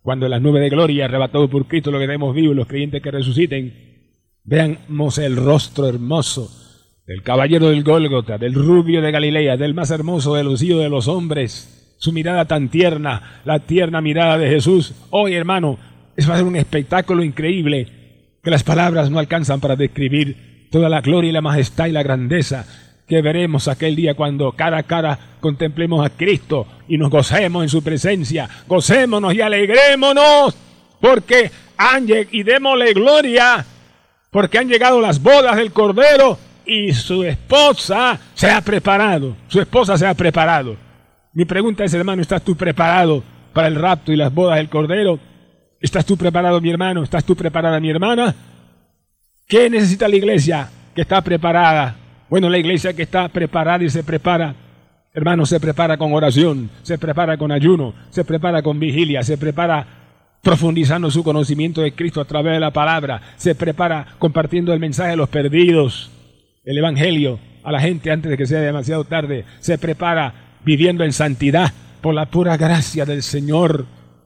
Cuando 0.02 0.28
las 0.28 0.42
nubes 0.42 0.62
de 0.62 0.70
gloria, 0.70 1.06
arrebatado 1.06 1.50
por 1.50 1.68
Cristo, 1.68 1.92
lo 1.92 2.00
que 2.00 2.08
tenemos 2.08 2.36
vivos, 2.36 2.56
los 2.56 2.68
creyentes 2.68 3.02
que 3.02 3.12
resuciten, 3.12 3.94
Veamos 4.46 5.20
el 5.20 5.38
rostro 5.38 5.88
hermoso 5.88 6.52
del 7.06 7.22
caballero 7.22 7.70
del 7.70 7.84
Gólgota, 7.84 8.38
del 8.38 8.54
rubio 8.54 9.02
de 9.02 9.12
Galilea, 9.12 9.58
del 9.58 9.74
más 9.74 9.92
hermoso 9.92 10.36
de 10.36 10.44
los 10.44 10.62
hijos 10.62 10.82
de 10.82 10.90
los 10.90 11.08
hombres. 11.08 11.96
Su 11.98 12.14
mirada 12.14 12.46
tan 12.46 12.70
tierna, 12.70 13.42
la 13.46 13.60
tierna 13.60 14.02
mirada 14.02 14.38
de 14.38 14.50
Jesús. 14.50 14.94
Hoy, 15.10 15.34
hermano, 15.34 15.78
es 16.16 16.30
va 16.30 16.36
a 16.36 16.38
ser 16.38 16.46
un 16.46 16.56
espectáculo 16.56 17.24
increíble 17.24 17.88
que 18.42 18.50
las 18.50 18.64
palabras 18.64 19.10
no 19.10 19.20
alcanzan 19.20 19.60
para 19.60 19.76
describir 19.76 20.68
toda 20.72 20.90
la 20.90 21.02
gloria 21.02 21.30
y 21.30 21.34
la 21.34 21.42
majestad 21.42 21.88
y 21.88 21.92
la 21.92 22.04
grandeza 22.04 22.66
que 23.08 23.22
veremos 23.22 23.68
aquel 23.68 23.96
día 23.96 24.16
cuando 24.16 24.54
cara 24.54 24.78
a 24.78 24.84
cara 24.84 25.20
contemplemos 25.42 26.06
a 26.06 26.10
Cristo 26.10 26.68
y 26.88 26.98
nos 26.98 27.10
gocemos 27.10 27.64
en 27.64 27.70
su 27.70 27.84
presencia. 27.84 28.50
Gocémonos 28.68 29.34
y 29.34 29.42
alegrémonos 29.42 30.56
porque 31.02 31.52
han 31.78 32.08
y 32.32 32.44
démosle 32.44 32.94
gloria 32.94 33.66
porque 34.32 34.58
han 34.58 34.70
llegado 34.70 35.02
las 35.02 35.22
bodas 35.22 35.58
del 35.58 35.72
Cordero 35.72 36.38
y 36.66 36.94
su 36.94 37.24
esposa 37.24 38.20
se 38.34 38.50
ha 38.50 38.62
preparado. 38.62 39.36
Su 39.48 39.60
esposa 39.60 39.98
se 39.98 40.06
ha 40.06 40.14
preparado. 40.14 40.76
Mi 41.34 41.46
pregunta 41.46 41.84
es, 41.84 41.94
hermano, 41.94 42.22
¿estás 42.22 42.44
tú 42.44 42.56
preparado 42.56 43.24
para 43.54 43.68
el 43.68 43.76
rapto 43.76 44.12
y 44.12 44.16
las 44.16 44.34
bodas 44.34 44.58
del 44.58 44.70
Cordero? 44.70 45.20
¿Estás 45.80 46.06
tú 46.06 46.16
preparado, 46.16 46.62
mi 46.62 46.70
hermano? 46.70 47.04
¿Estás 47.04 47.26
tú 47.26 47.36
preparada, 47.36 47.80
mi 47.80 47.90
hermana? 47.90 48.36
¿Qué 49.48 49.70
necesita 49.70 50.08
la 50.08 50.16
iglesia 50.16 50.70
que 50.96 51.02
está 51.02 51.22
preparada? 51.22 51.96
Bueno, 52.30 52.50
la 52.50 52.58
iglesia 52.58 52.94
que 52.94 53.04
está 53.04 53.28
preparada 53.30 53.84
y 53.84 53.90
se 53.90 54.04
prepara, 54.04 54.56
hermano, 55.14 55.46
se 55.46 55.60
prepara 55.60 55.98
con 55.98 56.14
oración, 56.14 56.70
se 56.84 56.98
prepara 56.98 57.38
con 57.38 57.52
ayuno, 57.52 57.94
se 58.10 58.24
prepara 58.24 58.62
con 58.62 58.80
vigilia, 58.80 59.24
se 59.24 59.38
prepara 59.38 59.86
profundizando 60.42 61.10
su 61.10 61.24
conocimiento 61.24 61.82
de 61.82 61.94
Cristo 61.94 62.22
a 62.22 62.26
través 62.26 62.54
de 62.54 62.60
la 62.60 62.72
palabra, 62.72 63.22
se 63.38 63.56
prepara 63.56 64.08
compartiendo 64.20 64.74
el 64.74 64.80
mensaje 64.80 65.12
de 65.12 65.18
los 65.18 65.30
perdidos, 65.30 66.12
el 66.64 66.78
Evangelio 66.78 67.40
a 67.64 67.72
la 67.72 67.80
gente 67.80 68.12
antes 68.12 68.30
de 68.30 68.38
que 68.38 68.46
sea 68.46 68.62
demasiado 68.62 69.04
tarde, 69.04 69.46
se 69.60 69.78
prepara 69.78 70.60
viviendo 70.66 71.04
en 71.04 71.14
santidad 71.14 71.74
por 72.02 72.14
la 72.14 72.26
pura 72.26 72.58
gracia 72.58 73.06
del 73.06 73.24
Señor 73.24 73.86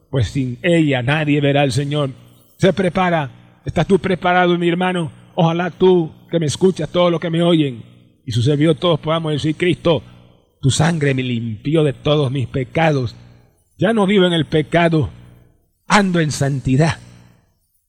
pues 0.10 0.29
sin 0.29 0.58
ella 0.62 1.01
nadie 1.01 1.41
verá 1.41 1.62
al 1.62 1.72
Señor. 1.72 2.12
Se 2.58 2.74
prepara. 2.74 3.62
¿Estás 3.65 3.86
tú 3.86 4.00
preparado, 4.00 4.58
mi 4.58 4.70
hermano? 4.70 5.12
Ojalá 5.36 5.70
tú 5.70 6.12
que 6.32 6.39
me 6.39 6.46
escuchas, 6.46 6.89
todos 6.89 7.12
los 7.12 7.20
que 7.20 7.29
me 7.29 7.41
oyen, 7.41 7.84
y 8.25 8.32
su 8.32 8.41
servidor 8.41 8.75
todos 8.75 9.00
podamos 9.00 9.34
decir, 9.34 9.56
Cristo, 9.56 10.01
tu 10.62 10.72
sangre 10.72 11.13
me 11.13 11.22
limpió 11.22 11.84
de 11.84 11.94
todos 11.94 12.32
mis 12.32 12.48
pecados. 12.48 13.15
Ya 13.77 13.94
no 13.94 14.08
vivo 14.08 14.25
en 14.25 14.34
el 14.34 14.46
pecado, 14.46 15.10
ando 15.86 16.20
en 16.20 16.32
santidad. 16.32 16.98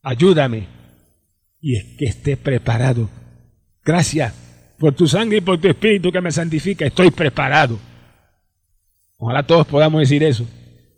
Ayúdame. 0.03 0.67
Y 1.61 1.77
es 1.77 1.97
que 1.97 2.05
esté 2.07 2.37
preparado. 2.37 3.09
Gracias 3.89 4.35
por 4.79 4.93
tu 4.93 5.09
sangre 5.09 5.39
y 5.39 5.41
por 5.41 5.59
tu 5.59 5.67
espíritu 5.67 6.13
que 6.13 6.21
me 6.21 6.31
santifica. 6.31 6.85
Estoy 6.85 7.11
preparado. 7.11 7.79
Ojalá 9.17 9.43
todos 9.45 9.67
podamos 9.67 10.01
decir 10.01 10.23
eso. 10.23 10.47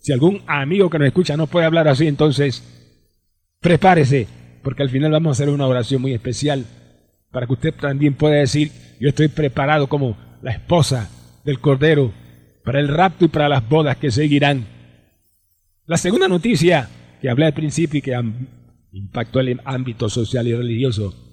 Si 0.00 0.12
algún 0.12 0.42
amigo 0.48 0.90
que 0.90 0.98
nos 0.98 1.06
escucha 1.06 1.36
no 1.36 1.46
puede 1.46 1.66
hablar 1.66 1.86
así, 1.86 2.08
entonces 2.08 2.64
prepárese, 3.60 4.26
porque 4.64 4.82
al 4.82 4.90
final 4.90 5.12
vamos 5.12 5.28
a 5.28 5.34
hacer 5.34 5.54
una 5.54 5.68
oración 5.68 6.02
muy 6.02 6.14
especial 6.14 6.66
para 7.30 7.46
que 7.46 7.52
usted 7.52 7.74
también 7.74 8.14
pueda 8.14 8.34
decir, 8.34 8.72
yo 8.98 9.10
estoy 9.10 9.28
preparado 9.28 9.86
como 9.86 10.16
la 10.42 10.50
esposa 10.50 11.08
del 11.44 11.60
Cordero 11.60 12.12
para 12.64 12.80
el 12.80 12.88
rapto 12.88 13.26
y 13.26 13.28
para 13.28 13.48
las 13.48 13.68
bodas 13.68 13.98
que 13.98 14.10
seguirán. 14.10 14.66
La 15.86 15.96
segunda 15.96 16.26
noticia 16.26 16.88
que 17.22 17.30
hablé 17.30 17.46
al 17.46 17.54
principio 17.54 17.98
y 17.98 18.02
que 18.02 18.20
impactó 18.90 19.38
el 19.38 19.60
ámbito 19.64 20.08
social 20.08 20.48
y 20.48 20.56
religioso 20.56 21.29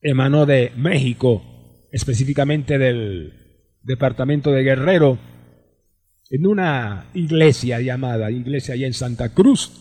emanó 0.00 0.46
de 0.46 0.72
México, 0.76 1.88
específicamente 1.92 2.78
del 2.78 3.34
departamento 3.82 4.50
de 4.50 4.62
Guerrero, 4.62 5.18
en 6.30 6.46
una 6.46 7.10
iglesia 7.14 7.80
llamada 7.80 8.30
iglesia 8.30 8.74
allá 8.74 8.86
en 8.86 8.94
Santa 8.94 9.34
Cruz. 9.34 9.72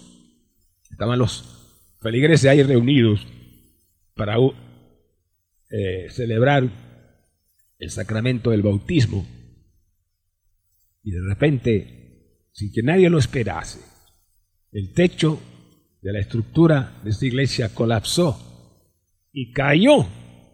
Estaban 0.89 1.19
los 1.19 1.95
feligreses 2.01 2.49
ahí 2.49 2.63
reunidos 2.63 3.27
para 4.15 4.35
eh, 5.69 6.07
celebrar 6.09 6.69
el 7.77 7.89
sacramento 7.91 8.49
del 8.49 8.63
bautismo. 8.63 9.25
Y 11.03 11.11
de 11.11 11.21
repente, 11.21 12.49
sin 12.51 12.71
que 12.73 12.83
nadie 12.83 13.09
lo 13.09 13.19
esperase, 13.19 13.79
el 14.71 14.93
techo 14.93 15.39
de 16.01 16.13
la 16.13 16.19
estructura 16.19 16.99
de 17.03 17.11
esta 17.11 17.25
iglesia 17.25 17.73
colapsó 17.73 18.48
y 19.31 19.51
cayó 19.51 20.07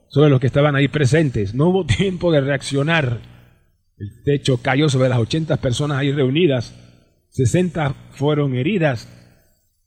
sobre 0.10 0.30
los 0.30 0.40
que 0.40 0.48
estaban 0.48 0.76
ahí 0.76 0.88
presentes. 0.88 1.54
No 1.54 1.70
hubo 1.70 1.86
tiempo 1.86 2.32
de 2.32 2.42
reaccionar 2.42 3.36
el 3.98 4.24
techo 4.24 4.58
cayó 4.62 4.90
sobre 4.90 5.10
las 5.10 5.20
80 5.20 5.58
personas 5.58 6.00
ahí 6.00 6.12
reunidas, 6.12 6.76
60 7.30 7.96
fueron 8.12 8.56
heridas 8.56 9.08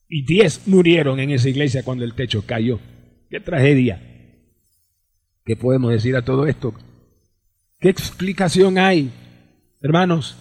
y 0.09 0.25
10 0.25 0.67
murieron 0.67 1.21
en 1.21 1.31
esa 1.31 1.49
iglesia 1.49 1.83
cuando 1.83 2.05
el 2.05 2.15
techo 2.15 2.45
cayó. 2.47 2.81
¡Qué 3.29 3.41
tragedia! 3.41 4.03
¿Qué 5.45 5.57
podemos 5.57 5.91
decir 5.93 6.17
a 6.17 6.25
todo 6.25 6.47
esto? 6.47 6.75
¿Qué 7.81 7.91
explicación 7.91 8.79
hay? 8.79 9.13
Hermanos, 9.83 10.37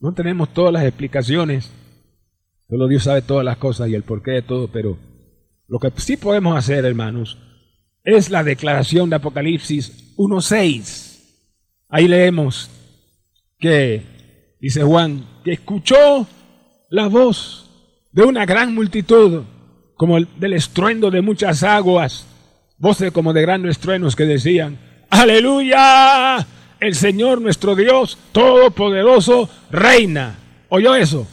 no 0.00 0.12
tenemos 0.12 0.52
todas 0.52 0.72
las 0.72 0.84
explicaciones. 0.84 1.72
Solo 2.68 2.88
Dios 2.88 3.04
sabe 3.04 3.22
todas 3.22 3.44
las 3.44 3.58
cosas 3.58 3.88
y 3.88 3.94
el 3.94 4.02
porqué 4.02 4.32
de 4.32 4.42
todo, 4.42 4.68
pero 4.68 4.98
lo 5.68 5.78
que 5.78 5.92
sí 5.96 6.16
podemos 6.16 6.56
hacer, 6.56 6.84
hermanos, 6.84 7.38
es 8.04 8.30
la 8.30 8.44
declaración 8.44 9.10
de 9.10 9.16
Apocalipsis 9.16 10.14
1.6. 10.16 11.14
Ahí 11.88 12.06
leemos, 12.06 12.70
que, 13.58 14.02
dice 14.60 14.82
Juan, 14.82 15.26
que 15.42 15.52
escuchó 15.52 16.26
la 16.90 17.08
voz 17.08 17.70
de 18.12 18.22
una 18.22 18.44
gran 18.44 18.74
multitud, 18.74 19.42
como 19.96 20.18
el 20.18 20.28
del 20.38 20.52
estruendo 20.52 21.10
de 21.10 21.22
muchas 21.22 21.62
aguas, 21.62 22.26
voces 22.78 23.10
como 23.10 23.32
de 23.32 23.42
grandes 23.42 23.78
truenos 23.78 24.14
que 24.14 24.24
decían, 24.24 24.78
aleluya, 25.08 26.46
el 26.80 26.94
Señor 26.94 27.40
nuestro 27.40 27.74
Dios 27.74 28.18
Todopoderoso 28.32 29.48
reina. 29.70 30.36
¿Oyó 30.68 30.94
eso? 30.94 31.26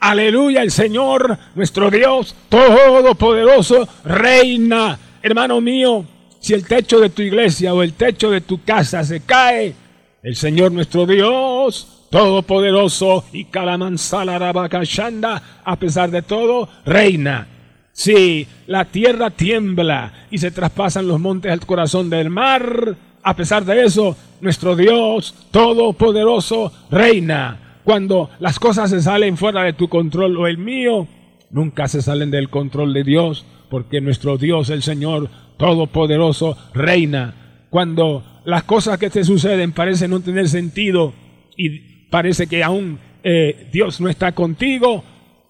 Aleluya, 0.00 0.62
el 0.62 0.70
Señor 0.70 1.38
nuestro 1.54 1.90
Dios 1.90 2.34
Todopoderoso 2.48 3.88
reina. 4.04 4.98
Hermano 5.22 5.60
mío, 5.60 6.04
si 6.46 6.54
el 6.54 6.64
techo 6.64 7.00
de 7.00 7.10
tu 7.10 7.22
iglesia 7.22 7.74
o 7.74 7.82
el 7.82 7.94
techo 7.94 8.30
de 8.30 8.40
tu 8.40 8.62
casa 8.62 9.02
se 9.02 9.18
cae, 9.22 9.74
el 10.22 10.36
Señor 10.36 10.70
nuestro 10.70 11.04
Dios, 11.04 12.06
todopoderoso 12.08 13.24
y 13.32 13.46
Kalamansala 13.46 15.42
a 15.64 15.76
pesar 15.76 16.12
de 16.12 16.22
todo, 16.22 16.68
reina. 16.84 17.48
Sí, 17.90 18.46
la 18.68 18.84
tierra 18.84 19.30
tiembla 19.30 20.28
y 20.30 20.38
se 20.38 20.52
traspasan 20.52 21.08
los 21.08 21.18
montes 21.18 21.50
al 21.50 21.66
corazón 21.66 22.10
del 22.10 22.30
mar. 22.30 22.96
A 23.24 23.34
pesar 23.34 23.64
de 23.64 23.84
eso, 23.84 24.16
nuestro 24.40 24.76
Dios 24.76 25.34
todopoderoso 25.50 26.72
reina. 26.92 27.80
Cuando 27.82 28.30
las 28.38 28.60
cosas 28.60 28.90
se 28.90 29.02
salen 29.02 29.36
fuera 29.36 29.64
de 29.64 29.72
tu 29.72 29.88
control 29.88 30.36
o 30.36 30.46
el 30.46 30.58
mío, 30.58 31.08
nunca 31.50 31.88
se 31.88 32.02
salen 32.02 32.30
del 32.30 32.50
control 32.50 32.94
de 32.94 33.02
Dios, 33.02 33.44
porque 33.68 34.00
nuestro 34.00 34.36
Dios, 34.38 34.70
el 34.70 34.82
Señor 34.82 35.28
todopoderoso, 35.56 36.56
reina. 36.74 37.66
Cuando 37.70 38.24
las 38.44 38.64
cosas 38.64 38.98
que 38.98 39.10
te 39.10 39.24
suceden 39.24 39.72
parecen 39.72 40.10
no 40.10 40.20
tener 40.20 40.48
sentido 40.48 41.12
y 41.56 42.06
parece 42.10 42.46
que 42.46 42.62
aún 42.62 42.98
eh, 43.22 43.68
Dios 43.72 44.00
no 44.00 44.08
está 44.08 44.32
contigo, 44.32 45.02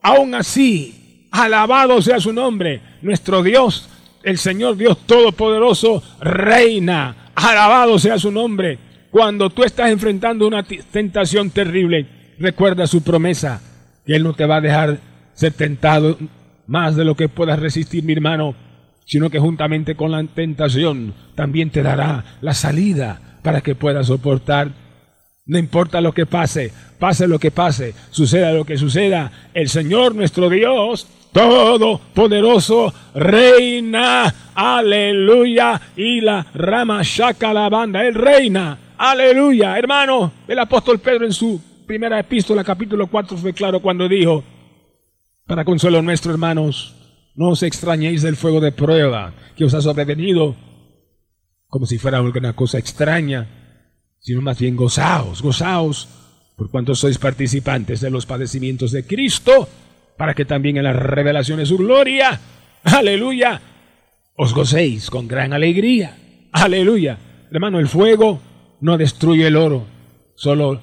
aún 0.03 0.35
así, 0.35 1.29
alabado 1.31 2.01
sea 2.01 2.21
su 2.21 2.33
nombre, 2.33 2.81
nuestro 3.03 3.43
Dios, 3.43 3.89
el 4.23 4.39
Señor 4.39 4.77
Dios 4.77 4.99
Todopoderoso, 5.07 6.03
reina, 6.21 7.33
alabado 7.35 7.99
sea 7.99 8.19
su 8.19 8.31
nombre. 8.31 8.79
Cuando 9.11 9.51
tú 9.51 9.63
estás 9.63 9.91
enfrentando 9.91 10.47
una 10.47 10.63
tentación 10.65 11.51
terrible, 11.51 12.07
recuerda 12.39 12.87
su 12.87 13.03
promesa, 13.03 13.61
que 14.05 14.17
Él 14.17 14.23
no 14.23 14.35
te 14.35 14.47
va 14.47 14.57
a 14.57 14.61
dejar 14.61 14.99
ser 15.35 15.53
tentado 15.53 16.19
más 16.67 16.97
de 16.97 17.05
lo 17.05 17.15
que 17.15 17.29
puedas 17.29 17.59
resistir, 17.59 18.05
mi 18.05 18.13
hermano 18.13 18.55
sino 19.07 19.31
que 19.31 19.39
juntamente 19.39 19.95
con 19.95 20.11
la 20.11 20.23
tentación 20.25 21.15
también 21.35 21.71
te 21.71 21.83
dará 21.83 22.25
la 22.43 22.53
salida 22.53 23.39
para 23.43 23.61
que 23.61 23.77
puedas 23.77 24.09
soportar. 24.09 24.73
No 25.47 25.59
importa 25.59 26.01
lo 26.01 26.13
que 26.13 26.27
pase, 26.27 26.73
pase 26.99 27.29
lo 27.29 27.39
que 27.39 27.53
pase, 27.53 27.95
suceda 28.11 28.53
lo 28.53 28.65
que 28.65 28.77
suceda, 28.77 29.31
el 29.55 29.69
Señor 29.69 30.17
nuestro 30.17 30.51
Dios, 30.51 31.07
todopoderoso, 31.33 32.93
reina, 33.15 34.35
aleluya, 34.57 35.81
y 35.97 36.21
la 36.21 36.45
rama 36.53 37.03
shaca 37.05 37.53
la 37.53 37.69
banda, 37.69 38.05
Él 38.05 38.15
reina, 38.15 38.77
aleluya. 38.99 39.79
Hermano, 39.79 40.33
el 40.49 40.59
apóstol 40.59 40.99
Pedro 40.99 41.27
en 41.27 41.33
su 41.33 41.63
primera 41.87 42.19
epístola, 42.19 42.65
capítulo 42.65 43.07
4, 43.07 43.37
fue 43.37 43.53
claro 43.53 43.81
cuando 43.81 44.09
dijo, 44.09 44.43
para 45.57 45.65
consuelo 45.65 46.03
nuestro, 46.03 46.33
hermanos, 46.33 46.95
No 47.35 47.49
os 47.49 47.63
extrañéis 47.63 48.21
del 48.21 48.37
fuego 48.37 48.61
de 48.61 48.73
prueba 48.73 49.33
que 49.57 49.65
os 49.65 49.73
ha 49.73 49.81
sobrevenido 49.81 50.55
como 51.67 51.87
si 51.87 51.97
fuera 51.97 52.19
alguna 52.19 52.53
cosa 52.53 52.77
extraña, 52.77 53.49
sino 54.21 54.43
más 54.43 54.59
bien 54.59 54.77
gozaos, 54.77 55.41
gozaos, 55.41 56.09
por 56.59 56.71
cuanto 56.71 56.95
sois 56.95 57.17
participantes 57.17 58.03
de 58.03 58.11
los 58.11 58.27
padecimientos 58.27 58.93
de 58.93 59.07
Cristo, 59.07 59.67
para 60.19 60.35
que 60.35 60.45
también 60.45 60.77
en 60.77 60.85
la 60.85 60.93
revelación 60.93 61.59
de 61.59 61.65
su 61.65 61.79
gloria, 61.79 62.39
aleluya, 62.85 63.63
os 64.37 64.53
gocéis 64.53 65.09
con 65.09 65.27
gran 65.27 65.55
alegría. 65.55 66.19
Aleluya. 66.53 67.17
Hermano, 67.51 67.81
el 67.81 67.89
fuego 67.89 68.43
no 68.83 68.99
destruye 68.99 69.47
el 69.47 69.57
oro, 69.57 69.87
solo 70.35 70.83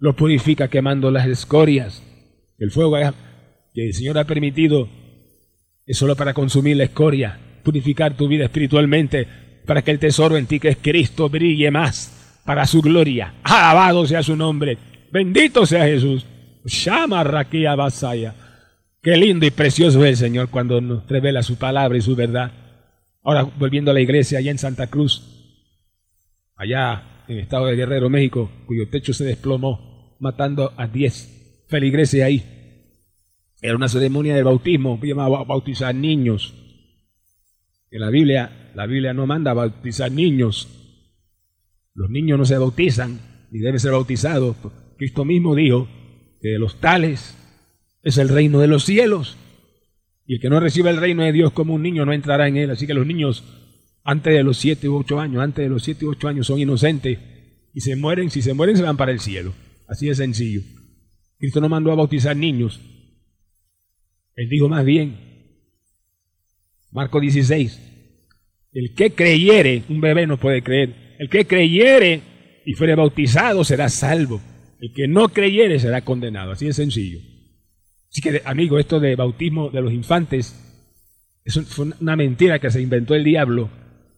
lo 0.00 0.16
purifica 0.16 0.68
quemando 0.68 1.10
las 1.10 1.26
escorias. 1.28 2.02
El 2.58 2.70
fuego 2.70 2.96
que 3.74 3.86
el 3.86 3.92
Señor 3.92 4.16
ha 4.18 4.24
permitido 4.24 4.88
es 5.84 5.98
solo 5.98 6.16
para 6.16 6.32
consumir 6.32 6.76
la 6.76 6.84
escoria, 6.84 7.38
purificar 7.62 8.16
tu 8.16 8.28
vida 8.28 8.44
espiritualmente, 8.44 9.26
para 9.66 9.82
que 9.82 9.90
el 9.90 9.98
tesoro 9.98 10.36
en 10.36 10.46
ti 10.46 10.60
que 10.60 10.68
es 10.68 10.78
Cristo 10.80 11.28
brille 11.28 11.70
más 11.70 12.40
para 12.46 12.66
su 12.66 12.80
gloria. 12.80 13.34
Alabado 13.42 14.06
sea 14.06 14.22
su 14.22 14.36
nombre. 14.36 14.78
Bendito 15.12 15.66
sea 15.66 15.84
Jesús. 15.84 16.24
Llama 16.64 17.24
Raquía 17.24 17.74
Basaya. 17.74 18.34
Qué 19.02 19.16
lindo 19.16 19.44
y 19.44 19.50
precioso 19.50 20.02
es 20.04 20.10
el 20.12 20.16
Señor 20.16 20.48
cuando 20.48 20.80
nos 20.80 21.06
revela 21.06 21.42
su 21.42 21.56
palabra 21.56 21.98
y 21.98 22.00
su 22.00 22.16
verdad. 22.16 22.52
Ahora, 23.22 23.42
volviendo 23.42 23.90
a 23.90 23.94
la 23.94 24.00
iglesia 24.00 24.38
allá 24.38 24.50
en 24.50 24.58
Santa 24.58 24.86
Cruz, 24.86 25.22
allá 26.56 27.24
en 27.26 27.36
el 27.36 27.42
estado 27.42 27.66
de 27.66 27.76
Guerrero, 27.76 28.08
México, 28.08 28.50
cuyo 28.66 28.88
techo 28.88 29.12
se 29.12 29.24
desplomó, 29.24 30.16
matando 30.20 30.72
a 30.76 30.86
diez 30.86 31.64
feligreses 31.68 32.22
ahí. 32.22 32.53
Era 33.64 33.76
una 33.76 33.88
ceremonia 33.88 34.36
de 34.36 34.42
bautismo 34.42 35.00
que 35.00 35.06
llamaba 35.06 35.42
bautizar 35.42 35.94
niños. 35.94 36.52
En 37.90 38.02
la 38.02 38.10
Biblia, 38.10 38.70
la 38.74 38.84
Biblia 38.84 39.14
no 39.14 39.26
manda 39.26 39.54
bautizar 39.54 40.12
niños. 40.12 40.68
Los 41.94 42.10
niños 42.10 42.38
no 42.38 42.44
se 42.44 42.58
bautizan 42.58 43.20
ni 43.50 43.60
deben 43.60 43.80
ser 43.80 43.92
bautizados. 43.92 44.54
Cristo 44.98 45.24
mismo 45.24 45.54
dijo 45.54 45.88
que 46.42 46.58
los 46.58 46.78
tales 46.78 47.38
es 48.02 48.18
el 48.18 48.28
reino 48.28 48.60
de 48.60 48.66
los 48.66 48.84
cielos. 48.84 49.38
Y 50.26 50.34
el 50.34 50.40
que 50.42 50.50
no 50.50 50.60
reciba 50.60 50.90
el 50.90 50.98
reino 50.98 51.22
de 51.22 51.32
Dios 51.32 51.50
como 51.54 51.72
un 51.72 51.80
niño 51.80 52.04
no 52.04 52.12
entrará 52.12 52.48
en 52.48 52.58
él. 52.58 52.70
Así 52.70 52.86
que 52.86 52.92
los 52.92 53.06
niños 53.06 53.44
antes 54.02 54.34
de 54.34 54.42
los 54.42 54.58
siete 54.58 54.90
u 54.90 54.96
ocho 54.96 55.20
años, 55.20 55.42
antes 55.42 55.64
de 55.64 55.70
los 55.70 55.82
siete 55.82 56.04
u 56.04 56.10
ocho 56.10 56.28
años 56.28 56.48
son 56.48 56.60
inocentes 56.60 57.18
y 57.72 57.80
se 57.80 57.96
mueren. 57.96 58.28
Si 58.28 58.42
se 58.42 58.52
mueren 58.52 58.76
se 58.76 58.82
van 58.82 58.98
para 58.98 59.12
el 59.12 59.20
cielo. 59.20 59.54
Así 59.88 60.06
de 60.08 60.14
sencillo. 60.14 60.60
Cristo 61.38 61.62
no 61.62 61.70
mandó 61.70 61.92
a 61.92 61.94
bautizar 61.94 62.36
niños. 62.36 62.78
Él 64.36 64.48
dijo 64.48 64.68
más 64.68 64.84
bien, 64.84 65.16
Marco 66.90 67.20
16, 67.20 67.80
el 68.72 68.94
que 68.94 69.12
creyere, 69.12 69.84
un 69.88 70.00
bebé 70.00 70.26
no 70.26 70.38
puede 70.38 70.62
creer, 70.62 71.16
el 71.18 71.28
que 71.28 71.46
creyere 71.46 72.22
y 72.64 72.74
fuere 72.74 72.94
bautizado 72.94 73.64
será 73.64 73.88
salvo. 73.88 74.40
El 74.80 74.92
que 74.92 75.08
no 75.08 75.28
creyere 75.28 75.78
será 75.78 76.02
condenado. 76.02 76.52
Así 76.52 76.66
de 76.66 76.72
sencillo. 76.72 77.20
Así 78.10 78.20
que, 78.20 78.42
amigo, 78.44 78.78
esto 78.78 79.00
de 79.00 79.16
bautismo 79.16 79.70
de 79.70 79.80
los 79.80 79.92
infantes 79.92 80.60
es 81.44 81.56
una 81.78 82.16
mentira 82.16 82.58
que 82.58 82.70
se 82.70 82.80
inventó 82.80 83.14
el 83.14 83.24
diablo 83.24 83.70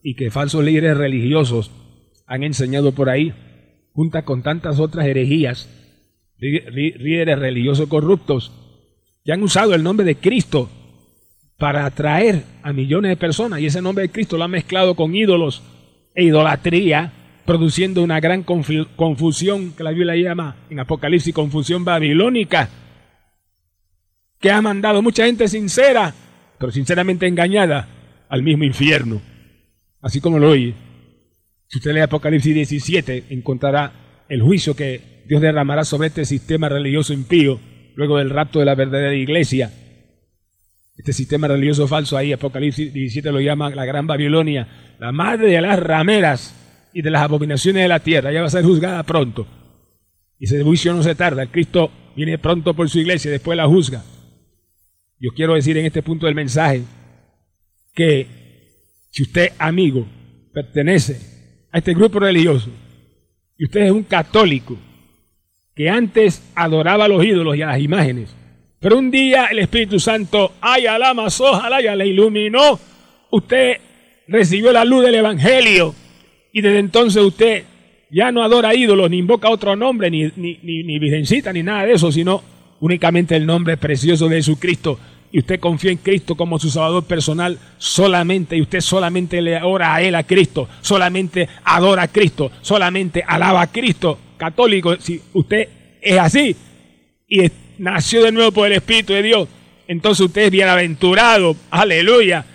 y 0.03 0.15
que 0.15 0.31
falsos 0.31 0.63
líderes 0.63 0.97
religiosos 0.97 1.71
han 2.25 2.43
enseñado 2.43 2.93
por 2.93 3.09
ahí, 3.09 3.33
junta 3.93 4.23
con 4.23 4.43
tantas 4.43 4.79
otras 4.79 5.07
herejías, 5.07 5.69
líderes 6.37 7.39
religiosos 7.39 7.87
corruptos, 7.87 8.51
que 9.27 9.33
han 9.33 9.43
usado 9.43 9.75
el 9.75 9.83
nombre 9.83 10.05
de 10.05 10.15
Cristo 10.15 10.69
para 11.57 11.85
atraer 11.85 12.45
a 12.63 12.71
millones 12.71 13.09
de 13.09 13.17
personas 13.17 13.59
y 13.59 13.65
ese 13.65 13.81
nombre 13.81 14.03
de 14.03 14.09
Cristo 14.09 14.37
lo 14.37 14.45
han 14.45 14.51
mezclado 14.51 14.95
con 14.95 15.13
ídolos 15.13 15.63
e 16.15 16.23
idolatría, 16.23 17.11
produciendo 17.45 18.01
una 18.03 18.21
gran 18.21 18.43
confusión 18.43 19.73
que 19.73 19.83
la 19.83 19.91
Biblia 19.91 20.15
llama 20.15 20.55
en 20.69 20.79
Apocalipsis 20.79 21.33
confusión 21.33 21.83
babilónica 21.83 22.69
que 24.39 24.49
ha 24.49 24.61
mandado 24.61 25.01
mucha 25.01 25.25
gente 25.25 25.49
sincera, 25.49 26.13
pero 26.57 26.71
sinceramente 26.71 27.27
engañada, 27.27 27.89
al 28.29 28.43
mismo 28.43 28.63
infierno. 28.63 29.21
Así 29.99 30.21
como 30.21 30.39
lo 30.39 30.51
oye. 30.51 30.73
Si 31.67 31.79
usted 31.79 31.91
lee 31.91 31.99
Apocalipsis 31.99 32.55
17, 32.55 33.25
encontrará 33.31 34.23
el 34.29 34.41
juicio 34.41 34.73
que 34.73 35.25
Dios 35.27 35.41
derramará 35.41 35.83
sobre 35.83 36.07
este 36.07 36.23
sistema 36.23 36.69
religioso 36.69 37.11
impío 37.11 37.59
luego 37.97 38.19
del 38.19 38.29
rapto 38.29 38.59
de 38.59 38.65
la 38.65 38.75
verdadera 38.75 39.15
iglesia. 39.15 39.73
Este 40.95 41.13
sistema 41.13 41.47
religioso 41.47 41.87
falso 41.87 42.15
ahí, 42.15 42.31
Apocalipsis 42.31 42.93
17 42.93 43.31
lo 43.31 43.41
llama 43.41 43.71
la 43.71 43.85
Gran 43.85 44.05
Babilonia, 44.05 44.95
la 44.99 45.11
madre 45.11 45.47
de 45.47 45.59
las 45.59 45.79
rameras 45.79 46.89
y 46.93 47.01
de 47.01 47.09
las 47.09 47.23
abominaciones 47.23 47.81
de 47.81 47.87
la 47.87 47.99
tierra. 47.99 48.31
Ya 48.31 48.41
va 48.41 48.47
a 48.47 48.51
ser 48.51 48.63
juzgada 48.63 49.01
pronto. 49.01 49.47
Y 50.37 50.45
ese 50.45 50.61
juicio 50.61 50.93
no 50.93 51.01
se 51.01 51.15
tarda. 51.15 51.47
Cristo 51.47 51.91
viene 52.15 52.37
pronto 52.37 52.75
por 52.75 52.87
su 52.87 52.99
iglesia 52.99 53.29
y 53.29 53.31
después 53.31 53.57
la 53.57 53.65
juzga. 53.65 54.03
Yo 55.19 55.31
quiero 55.35 55.55
decir 55.55 55.75
en 55.75 55.87
este 55.87 56.03
punto 56.03 56.27
del 56.27 56.35
mensaje 56.35 56.83
que 57.95 58.27
si 59.09 59.23
usted, 59.23 59.53
amigo, 59.57 60.07
pertenece 60.53 61.19
a 61.71 61.79
este 61.79 61.95
grupo 61.95 62.19
religioso 62.19 62.69
y 63.57 63.65
usted 63.65 63.81
es 63.81 63.91
un 63.91 64.03
católico 64.03 64.77
que 65.77 65.91
antes 65.91 66.41
adoraba 66.55 67.05
a 67.05 67.07
los 67.07 67.23
ídolos 67.23 67.55
y 67.55 67.61
a 67.61 67.67
las 67.67 67.79
imágenes, 67.79 68.35
pero 68.79 68.97
un 68.97 69.11
día 69.11 69.45
el 69.45 69.59
Espíritu 69.59 69.99
Santo, 69.99 70.53
ay, 70.59 70.87
alama, 70.87 71.27
ojalá 71.27 71.79
ya 71.81 71.95
le 71.95 72.07
iluminó, 72.07 72.79
usted 73.29 73.77
recibió 74.27 74.71
la 74.71 74.83
luz 74.83 75.03
del 75.05 75.15
Evangelio 75.15 75.93
y 76.51 76.61
desde 76.61 76.79
entonces 76.79 77.21
usted 77.21 77.63
ya 78.09 78.31
no 78.31 78.43
adora 78.43 78.73
ídolos, 78.73 79.09
ni 79.11 79.19
invoca 79.19 79.49
otro 79.49 79.75
nombre, 79.75 80.09
ni, 80.09 80.31
ni, 80.35 80.57
ni, 80.63 80.97
virgencita, 80.97 81.53
ni 81.53 81.61
nada 81.61 81.85
de 81.85 81.93
eso, 81.93 82.11
sino 82.11 82.41
únicamente 82.79 83.35
el 83.35 83.45
nombre 83.45 83.77
precioso 83.77 84.27
de 84.27 84.37
Jesucristo. 84.37 84.97
Y 85.31 85.39
usted 85.39 85.59
confía 85.59 85.91
en 85.91 85.97
Cristo 85.97 86.35
como 86.35 86.57
su 86.57 86.71
Salvador 86.71 87.03
personal 87.03 87.59
solamente 87.77 88.55
y 88.55 88.61
usted 88.61 88.79
solamente 88.79 89.41
le 89.41 89.61
ora 89.61 89.93
a 89.93 90.01
Él, 90.01 90.15
a 90.15 90.23
Cristo, 90.23 90.69
solamente 90.81 91.49
adora 91.65 92.03
a 92.03 92.07
Cristo, 92.07 92.49
solamente 92.61 93.23
alaba 93.27 93.61
a 93.61 93.67
Cristo, 93.67 94.17
católico, 94.37 94.95
si 94.99 95.21
usted 95.33 95.67
es 96.01 96.17
así 96.17 96.55
y 97.27 97.51
nació 97.77 98.23
de 98.23 98.31
nuevo 98.31 98.51
por 98.51 98.67
el 98.67 98.73
Espíritu 98.73 99.13
de 99.13 99.23
Dios, 99.23 99.49
entonces 99.87 100.25
usted 100.25 100.43
es 100.43 100.51
bienaventurado, 100.51 101.55
aleluya, 101.69 102.45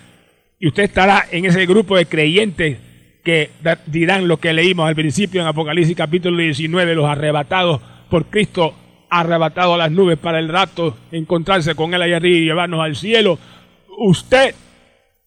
y 0.59 0.67
usted 0.67 0.83
estará 0.83 1.27
en 1.31 1.45
ese 1.45 1.65
grupo 1.65 1.97
de 1.97 2.05
creyentes 2.05 2.77
que 3.23 3.51
dirán 3.87 4.27
lo 4.27 4.37
que 4.37 4.53
leímos 4.53 4.87
al 4.87 4.95
principio 4.95 5.41
en 5.41 5.47
Apocalipsis 5.47 5.95
capítulo 5.95 6.37
19, 6.37 6.95
los 6.95 7.05
arrebatados 7.05 7.81
por 8.09 8.25
Cristo 8.25 8.75
arrebatado 9.09 9.75
a 9.75 9.77
las 9.77 9.91
nubes 9.91 10.17
para 10.17 10.39
el 10.39 10.49
rato, 10.49 10.97
encontrarse 11.11 11.75
con 11.75 11.93
Él 11.93 12.01
allá 12.01 12.17
arriba 12.17 12.37
y 12.37 12.45
llevarnos 12.45 12.81
al 12.81 12.95
cielo, 12.95 13.37
usted 13.97 14.55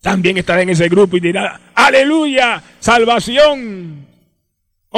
también 0.00 0.38
estará 0.38 0.62
en 0.62 0.70
ese 0.70 0.88
grupo 0.88 1.16
y 1.16 1.20
dirá, 1.20 1.60
aleluya, 1.74 2.62
salvación, 2.80 4.06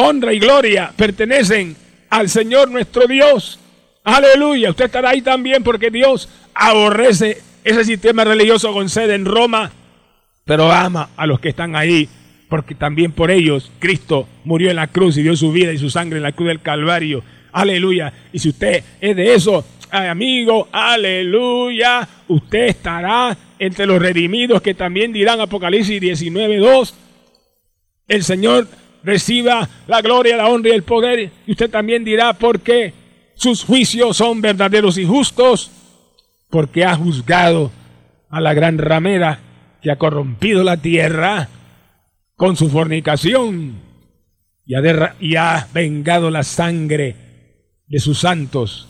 honra 0.00 0.32
y 0.32 0.38
gloria 0.38 0.92
pertenecen 0.96 1.76
al 2.10 2.28
Señor 2.28 2.70
nuestro 2.70 3.06
Dios. 3.06 3.58
Aleluya, 4.04 4.70
usted 4.70 4.86
estará 4.86 5.10
ahí 5.10 5.22
también 5.22 5.62
porque 5.62 5.90
Dios 5.90 6.28
aborrece 6.54 7.38
ese 7.64 7.84
sistema 7.84 8.24
religioso 8.24 8.72
con 8.72 8.88
sede 8.88 9.14
en 9.14 9.24
Roma, 9.24 9.72
pero 10.44 10.72
ama 10.72 11.10
a 11.16 11.26
los 11.26 11.40
que 11.40 11.50
están 11.50 11.76
ahí, 11.76 12.08
porque 12.48 12.74
también 12.74 13.12
por 13.12 13.30
ellos 13.30 13.70
Cristo 13.78 14.26
murió 14.44 14.70
en 14.70 14.76
la 14.76 14.86
cruz 14.86 15.16
y 15.16 15.22
dio 15.22 15.36
su 15.36 15.52
vida 15.52 15.72
y 15.72 15.78
su 15.78 15.90
sangre 15.90 16.18
en 16.18 16.22
la 16.22 16.32
cruz 16.32 16.48
del 16.48 16.62
Calvario 16.62 17.22
Aleluya. 17.52 18.12
Y 18.32 18.38
si 18.38 18.50
usted 18.50 18.84
es 19.00 19.16
de 19.16 19.34
eso, 19.34 19.64
amigo, 19.90 20.68
aleluya, 20.70 22.08
usted 22.28 22.66
estará 22.68 23.36
entre 23.58 23.86
los 23.86 24.00
redimidos 24.00 24.62
que 24.62 24.74
también 24.74 25.12
dirán 25.12 25.40
Apocalipsis 25.40 26.00
19.2. 26.00 26.94
El 28.06 28.22
Señor 28.22 28.68
reciba 29.02 29.68
la 29.86 30.02
gloria, 30.02 30.36
la 30.36 30.48
honra 30.48 30.70
y 30.70 30.72
el 30.72 30.82
poder. 30.82 31.30
Y 31.46 31.52
usted 31.52 31.70
también 31.70 32.04
dirá 32.04 32.32
porque 32.32 32.92
sus 33.34 33.64
juicios 33.64 34.16
son 34.16 34.40
verdaderos 34.40 34.98
y 34.98 35.04
justos, 35.04 35.70
porque 36.50 36.84
ha 36.84 36.96
juzgado 36.96 37.70
a 38.30 38.40
la 38.40 38.54
gran 38.54 38.78
ramera 38.78 39.40
que 39.80 39.90
ha 39.90 39.96
corrompido 39.96 40.64
la 40.64 40.76
tierra 40.76 41.48
con 42.36 42.56
su 42.56 42.68
fornicación 42.68 43.76
y 44.66 44.74
ha, 44.74 45.16
y 45.20 45.36
ha 45.36 45.68
vengado 45.72 46.30
la 46.30 46.42
sangre 46.42 47.16
de 47.86 48.00
sus 48.00 48.18
santos 48.18 48.88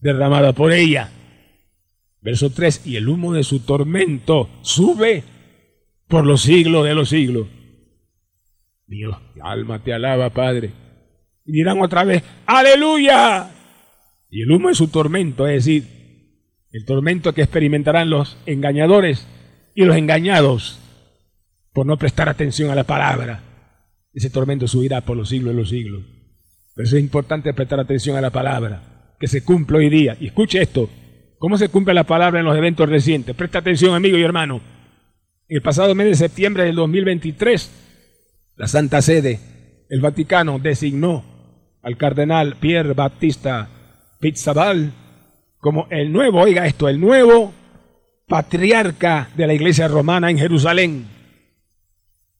derramada 0.00 0.52
por 0.52 0.72
ella. 0.72 1.10
Verso 2.20 2.50
3, 2.50 2.82
y 2.86 2.96
el 2.96 3.08
humo 3.08 3.32
de 3.32 3.44
su 3.44 3.60
tormento 3.60 4.48
sube 4.62 5.24
por 6.08 6.26
los 6.26 6.42
siglos 6.42 6.84
de 6.84 6.94
los 6.94 7.08
siglos. 7.08 7.46
Dios, 8.88 9.16
alma 9.40 9.82
te 9.84 9.92
alaba, 9.92 10.30
Padre. 10.30 10.72
Y 11.44 11.52
dirán 11.52 11.80
otra 11.80 12.02
vez, 12.02 12.24
aleluya. 12.46 13.50
Y 14.30 14.42
el 14.42 14.50
humo 14.50 14.68
de 14.68 14.74
su 14.74 14.88
tormento, 14.88 15.46
es 15.46 15.64
decir, 15.64 15.84
el 16.72 16.84
tormento 16.84 17.32
que 17.32 17.42
experimentarán 17.42 18.10
los 18.10 18.36
engañadores, 18.46 19.26
y 19.78 19.84
los 19.84 19.96
engañados 19.96 20.80
por 21.72 21.86
no 21.86 21.96
prestar 21.98 22.28
atención 22.28 22.68
a 22.68 22.74
la 22.74 22.82
palabra. 22.82 23.44
Ese 24.12 24.28
tormento 24.28 24.66
subirá 24.66 25.02
por 25.02 25.16
los 25.16 25.28
siglos 25.28 25.54
de 25.54 25.60
los 25.60 25.68
siglos. 25.68 26.02
Por 26.74 26.84
eso 26.84 26.96
es 26.96 27.02
importante 27.04 27.54
prestar 27.54 27.78
atención 27.78 28.16
a 28.16 28.20
la 28.20 28.30
palabra, 28.30 29.14
que 29.20 29.28
se 29.28 29.44
cumple 29.44 29.78
hoy 29.78 29.88
día. 29.88 30.16
Y 30.18 30.26
escuche 30.26 30.60
esto, 30.60 30.90
¿cómo 31.38 31.56
se 31.56 31.68
cumple 31.68 31.94
la 31.94 32.02
palabra 32.02 32.40
en 32.40 32.46
los 32.46 32.56
eventos 32.56 32.88
recientes? 32.88 33.36
Presta 33.36 33.60
atención, 33.60 33.94
amigo 33.94 34.18
y 34.18 34.22
hermano. 34.24 34.60
El 35.46 35.62
pasado 35.62 35.94
mes 35.94 36.08
de 36.08 36.14
septiembre 36.16 36.64
del 36.64 36.74
2023, 36.74 37.87
la 38.58 38.66
Santa 38.66 39.00
Sede, 39.00 39.38
el 39.88 40.00
Vaticano, 40.00 40.58
designó 40.58 41.24
al 41.80 41.96
cardenal 41.96 42.56
Pierre 42.56 42.92
Baptista 42.92 43.68
Pizzabal 44.18 44.92
como 45.58 45.86
el 45.90 46.12
nuevo, 46.12 46.40
oiga 46.40 46.66
esto, 46.66 46.88
el 46.88 47.00
nuevo 47.00 47.54
patriarca 48.26 49.30
de 49.36 49.46
la 49.46 49.54
iglesia 49.54 49.86
romana 49.86 50.28
en 50.28 50.38
Jerusalén. 50.38 51.06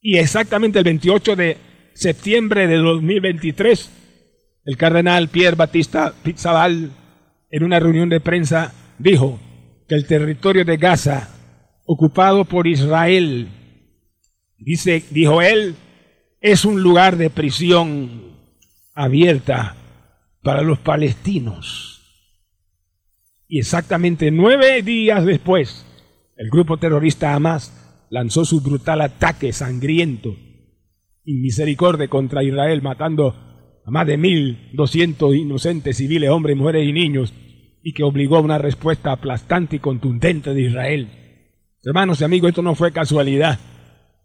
Y 0.00 0.18
exactamente 0.18 0.80
el 0.80 0.84
28 0.84 1.36
de 1.36 1.56
septiembre 1.94 2.66
de 2.66 2.76
2023, 2.76 3.90
el 4.64 4.76
cardenal 4.76 5.28
Pierre 5.28 5.56
Batista 5.56 6.12
Pizzabal, 6.22 6.90
en 7.50 7.62
una 7.62 7.78
reunión 7.78 8.08
de 8.08 8.20
prensa, 8.20 8.74
dijo 8.98 9.38
que 9.88 9.94
el 9.94 10.06
territorio 10.06 10.64
de 10.64 10.76
Gaza, 10.76 11.28
ocupado 11.86 12.44
por 12.44 12.66
Israel, 12.66 13.48
dice, 14.58 15.04
dijo 15.10 15.40
él, 15.40 15.76
es 16.40 16.64
un 16.64 16.82
lugar 16.82 17.16
de 17.16 17.30
prisión 17.30 18.36
abierta 18.94 19.76
para 20.42 20.62
los 20.62 20.78
palestinos. 20.78 21.94
Y 23.48 23.58
exactamente 23.58 24.30
nueve 24.30 24.82
días 24.82 25.24
después, 25.24 25.86
el 26.36 26.50
grupo 26.50 26.76
terrorista 26.76 27.34
Hamas 27.34 28.06
lanzó 28.10 28.44
su 28.44 28.60
brutal 28.60 29.00
ataque 29.00 29.52
sangriento 29.52 30.36
y 31.24 31.34
misericordia 31.34 32.08
contra 32.08 32.42
Israel, 32.42 32.82
matando 32.82 33.34
a 33.84 33.90
más 33.90 34.06
de 34.06 34.16
mil 34.16 34.70
doscientos 34.74 35.34
inocentes 35.34 35.96
civiles, 35.96 36.30
hombres, 36.30 36.56
mujeres 36.56 36.86
y 36.86 36.92
niños, 36.92 37.34
y 37.82 37.92
que 37.92 38.02
obligó 38.02 38.36
a 38.36 38.40
una 38.40 38.58
respuesta 38.58 39.12
aplastante 39.12 39.76
y 39.76 39.78
contundente 39.78 40.54
de 40.54 40.62
Israel. 40.62 41.08
Hermanos 41.82 42.20
y 42.20 42.24
amigos, 42.24 42.50
esto 42.50 42.62
no 42.62 42.74
fue 42.74 42.92
casualidad. 42.92 43.58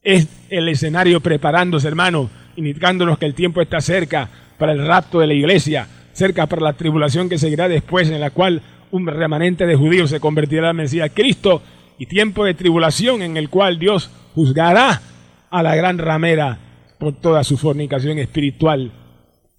Es 0.03 0.27
el 0.49 0.67
escenario 0.67 1.21
preparándose, 1.21 1.87
hermanos, 1.87 2.29
indicándonos 2.57 3.17
que 3.17 3.25
el 3.25 3.33
tiempo 3.33 3.61
está 3.61 3.79
cerca 3.79 4.29
para 4.57 4.73
el 4.73 4.85
rapto 4.85 5.19
de 5.19 5.27
la 5.27 5.33
iglesia, 5.33 5.87
cerca 6.11 6.45
para 6.45 6.61
la 6.61 6.73
tribulación 6.73 7.29
que 7.29 7.37
seguirá 7.37 7.69
después, 7.69 8.09
en 8.09 8.19
la 8.19 8.29
cual 8.29 8.61
un 8.91 9.07
remanente 9.07 9.65
de 9.65 9.75
judíos 9.75 10.09
se 10.09 10.19
convertirá 10.19 10.71
en 10.71 10.75
Mesías 10.75 11.11
Cristo 11.13 11.61
y 11.97 12.05
tiempo 12.05 12.43
de 12.43 12.53
tribulación 12.53 13.21
en 13.21 13.37
el 13.37 13.49
cual 13.49 13.79
Dios 13.79 14.11
juzgará 14.35 15.01
a 15.49 15.63
la 15.63 15.75
gran 15.75 15.97
ramera 15.97 16.59
por 16.99 17.13
toda 17.13 17.43
su 17.43 17.57
fornicación 17.57 18.19
espiritual 18.19 18.91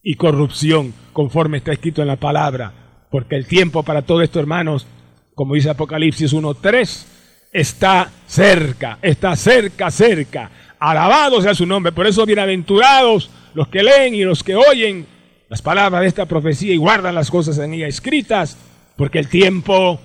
y 0.02 0.14
corrupción, 0.16 0.92
conforme 1.12 1.58
está 1.58 1.72
escrito 1.72 2.02
en 2.02 2.08
la 2.08 2.16
palabra. 2.16 2.72
Porque 3.10 3.36
el 3.36 3.46
tiempo 3.46 3.82
para 3.82 4.02
todo 4.02 4.20
esto, 4.20 4.40
hermanos, 4.40 4.86
como 5.34 5.54
dice 5.54 5.70
Apocalipsis 5.70 6.34
1.3, 6.34 7.13
está 7.54 8.10
cerca, 8.26 8.98
está 9.00 9.34
cerca, 9.36 9.90
cerca. 9.90 10.50
Alabado 10.78 11.40
sea 11.40 11.54
su 11.54 11.64
nombre. 11.64 11.92
Por 11.92 12.06
eso, 12.06 12.26
bienaventurados 12.26 13.30
los 13.54 13.68
que 13.68 13.82
leen 13.82 14.14
y 14.14 14.24
los 14.24 14.42
que 14.42 14.56
oyen 14.56 15.06
las 15.48 15.62
palabras 15.62 16.02
de 16.02 16.08
esta 16.08 16.26
profecía 16.26 16.74
y 16.74 16.76
guardan 16.76 17.14
las 17.14 17.30
cosas 17.30 17.56
en 17.58 17.72
ella 17.72 17.86
escritas 17.86 18.58
porque 18.96 19.20
el 19.20 19.28
tiempo 19.28 20.00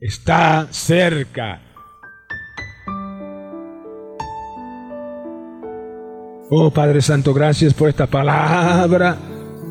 está 0.00 0.68
cerca. 0.70 1.60
Oh 6.52 6.72
Padre 6.72 7.02
Santo, 7.02 7.32
gracias 7.32 7.74
por 7.74 7.90
esta 7.90 8.06
palabra 8.06 9.18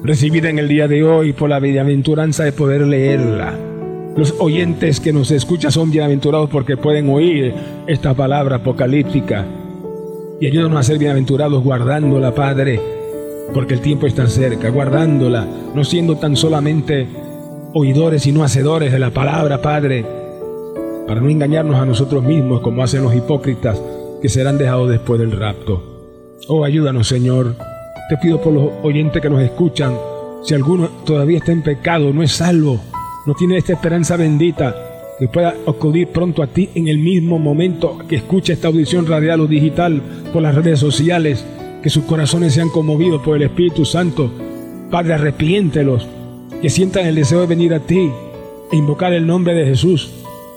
recibida 0.03 0.49
en 0.49 0.59
el 0.59 0.67
día 0.67 0.87
de 0.87 1.03
hoy, 1.03 1.33
por 1.33 1.49
la 1.49 1.59
bienaventuranza 1.59 2.43
de 2.43 2.53
poder 2.53 2.81
leerla. 2.81 3.68
Los 4.15 4.35
oyentes 4.39 4.99
que 4.99 5.13
nos 5.13 5.31
escuchan 5.31 5.71
son 5.71 5.91
bienaventurados 5.91 6.49
porque 6.49 6.75
pueden 6.75 7.09
oír 7.09 7.53
esta 7.87 8.13
palabra 8.13 8.57
apocalíptica. 8.57 9.45
Y 10.41 10.47
ayúdanos 10.47 10.79
a 10.79 10.83
ser 10.83 10.97
bienaventurados 10.97 11.63
guardándola, 11.63 12.33
Padre, 12.33 12.81
porque 13.53 13.75
el 13.75 13.81
tiempo 13.81 14.07
está 14.07 14.27
cerca, 14.27 14.69
guardándola, 14.69 15.47
no 15.73 15.83
siendo 15.83 16.17
tan 16.17 16.35
solamente 16.35 17.07
oidores 17.73 18.25
y 18.25 18.31
no 18.31 18.43
hacedores 18.43 18.91
de 18.91 18.99
la 18.99 19.11
palabra, 19.11 19.61
Padre, 19.61 20.05
para 21.07 21.21
no 21.21 21.29
engañarnos 21.29 21.75
a 21.75 21.85
nosotros 21.85 22.23
mismos 22.23 22.61
como 22.61 22.83
hacen 22.83 23.03
los 23.03 23.15
hipócritas 23.15 23.81
que 24.21 24.29
serán 24.29 24.57
dejados 24.57 24.89
después 24.89 25.19
del 25.19 25.31
rapto. 25.31 25.83
Oh, 26.47 26.65
ayúdanos, 26.65 27.07
Señor. 27.07 27.55
Te 28.09 28.17
pido 28.17 28.41
por 28.41 28.53
los 28.53 28.71
oyentes 28.81 29.21
que 29.21 29.29
nos 29.29 29.41
escuchan, 29.41 29.95
si 30.43 30.55
alguno 30.55 30.89
todavía 31.05 31.37
está 31.37 31.51
en 31.51 31.61
pecado, 31.61 32.11
no 32.11 32.23
es 32.23 32.31
salvo, 32.31 32.79
no 33.29 33.35
tiene 33.35 33.57
esta 33.57 33.73
esperanza 33.73 34.17
bendita, 34.17 34.75
que 35.19 35.27
pueda 35.27 35.53
acudir 35.67 36.07
pronto 36.07 36.41
a 36.41 36.47
ti 36.47 36.67
en 36.73 36.87
el 36.87 36.97
mismo 36.97 37.37
momento 37.37 37.99
que 38.07 38.15
escuche 38.15 38.53
esta 38.53 38.69
audición 38.69 39.05
radial 39.05 39.41
o 39.41 39.45
digital 39.45 40.01
por 40.33 40.41
las 40.41 40.55
redes 40.55 40.79
sociales, 40.79 41.45
que 41.83 41.91
sus 41.91 42.05
corazones 42.05 42.55
sean 42.55 42.69
conmovidos 42.69 43.21
por 43.21 43.35
el 43.35 43.43
Espíritu 43.43 43.85
Santo. 43.85 44.31
Padre, 44.89 45.13
arrepiéntelos 45.13 46.07
que 46.59 46.71
sientan 46.71 47.05
el 47.05 47.13
deseo 47.13 47.41
de 47.41 47.45
venir 47.45 47.71
a 47.75 47.81
ti 47.81 48.09
e 48.71 48.75
invocar 48.75 49.13
el 49.13 49.27
nombre 49.27 49.53
de 49.53 49.67
Jesús 49.67 50.09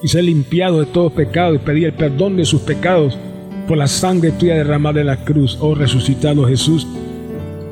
y 0.03 0.09
ser 0.09 0.25
limpiado 0.25 0.81
de 0.81 0.87
todo 0.87 1.11
pecado 1.11 1.55
y 1.55 1.59
pedir 1.59 1.85
el 1.85 1.93
perdón 1.93 2.39
de 2.39 2.47
sus 2.47 2.63
pecados 2.63 3.19
por 3.69 3.77
la 3.77 3.87
sangre 3.87 4.31
tuya 4.31 4.55
derramada 4.55 5.03
en 5.03 5.09
la 5.09 5.23
cruz, 5.27 5.59
oh 5.61 5.75
resucitado 5.75 6.49
Jesús. 6.49 6.87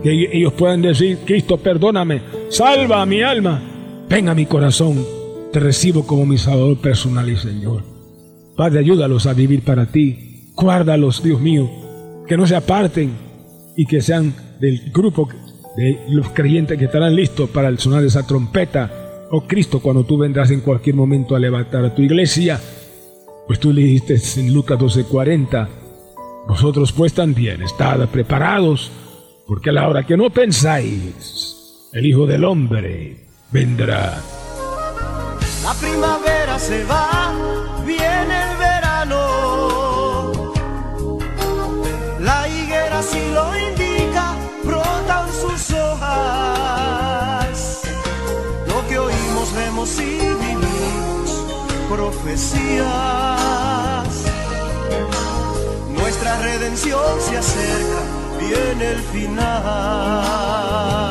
Que 0.03 0.29
ellos 0.31 0.53
puedan 0.53 0.83
decir, 0.83 1.21
Cristo, 1.25 1.57
perdóname, 1.57 2.21
salva 2.51 3.07
mi 3.07 3.23
alma, 3.23 3.70
ven 4.11 4.29
a 4.29 4.35
mi 4.35 4.45
corazón, 4.45 5.07
te 5.53 5.61
recibo 5.61 6.05
como 6.05 6.27
mi 6.27 6.37
Salvador 6.37 6.79
personal 6.79 7.31
y 7.31 7.37
Señor. 7.37 7.85
Padre, 8.57 8.81
ayúdalos 8.81 9.27
a 9.27 9.35
vivir 9.35 9.63
para 9.63 9.87
ti, 9.87 10.51
guárdalos, 10.57 11.23
Dios 11.23 11.41
mío, 11.41 11.71
que 12.27 12.37
no 12.37 12.45
se 12.45 12.57
aparten 12.57 13.13
y 13.77 13.87
que 13.87 14.03
sean 14.03 14.35
del 14.59 14.91
grupo 14.91 15.29
de 15.77 16.01
los 16.09 16.29
creyentes 16.31 16.77
que 16.77 16.87
estarán 16.87 17.15
listos 17.15 17.49
para 17.51 17.69
el 17.69 17.79
sonar 17.79 18.05
esa 18.05 18.27
trompeta. 18.27 19.29
Oh 19.31 19.47
Cristo, 19.47 19.79
cuando 19.79 20.03
tú 20.03 20.19
vendrás 20.19 20.51
en 20.51 20.61
cualquier 20.61 20.97
momento 20.97 21.37
a 21.37 21.39
levantar 21.39 21.85
a 21.85 21.95
tu 21.95 22.03
iglesia, 22.03 22.61
pues 23.47 23.61
tú 23.61 23.73
le 23.73 23.83
dijiste 23.83 24.21
en 24.41 24.53
Lucas 24.53 24.77
12:40, 24.77 25.69
vosotros 26.49 26.91
pues 26.91 27.13
también 27.13 27.63
estad 27.63 28.09
preparados, 28.09 28.91
porque 29.47 29.71
a 29.71 29.73
la 29.73 29.89
hora 29.89 30.05
que 30.05 30.17
no 30.17 30.31
pensáis, 30.31 31.89
el 31.93 32.07
Hijo 32.07 32.27
del 32.27 32.43
Hombre 32.43 33.30
vendrá. 33.51 34.21
La 35.63 35.75
primavera 35.75 36.59
se 36.59 36.85
va, 36.85 37.33
viene 37.85 38.43
el 38.43 38.57
verano, 38.57 40.53
la 42.19 42.49
higuera 42.49 43.03
si 43.03 43.31
lo 43.33 43.51
y 49.81 50.19
vivimos 50.45 51.31
profecías. 51.89 52.87
Nuestra 55.91 56.39
redención 56.41 57.21
se 57.21 57.39
acerca, 57.39 58.03
viene 58.39 58.91
el 58.93 59.01
final. 59.13 61.10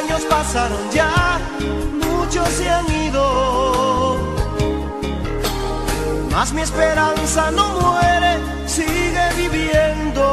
Años 0.00 0.22
pasaron 0.28 0.90
ya, 0.90 1.38
muchos 2.04 2.48
se 2.48 2.68
han 2.68 2.90
ido. 3.06 4.16
Mas 6.30 6.52
mi 6.52 6.62
esperanza 6.62 7.50
no 7.50 7.68
muere, 7.80 8.38
sigue 8.66 9.32
viviendo. 9.36 10.24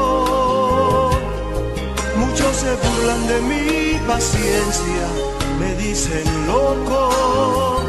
Muchos 2.16 2.56
se 2.56 2.76
burlan 2.76 3.28
de 3.28 3.42
mi 3.42 4.00
paciencia 4.08 5.30
me 5.60 5.76
dicen 5.76 6.24
loco. 6.48 7.82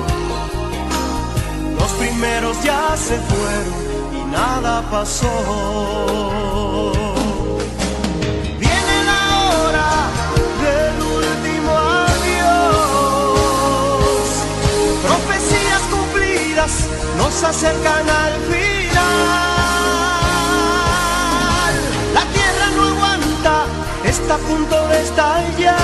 Los 1.79 1.93
primeros 1.93 2.63
ya 2.63 2.97
se 2.97 3.17
fueron 3.19 4.17
y 4.21 4.25
nada 4.31 4.83
pasó. 4.91 5.31
Cumplidas 16.71 16.89
nos 17.17 17.43
acercan 17.45 18.09
al 18.09 18.33
final. 18.33 18.95
La 22.15 22.25
tierra 22.33 22.71
no 22.77 22.83
aguanta, 22.83 23.67
está 24.05 24.35
a 24.35 24.39
punto 24.39 24.89
de 24.89 25.03
estallar. 25.03 25.79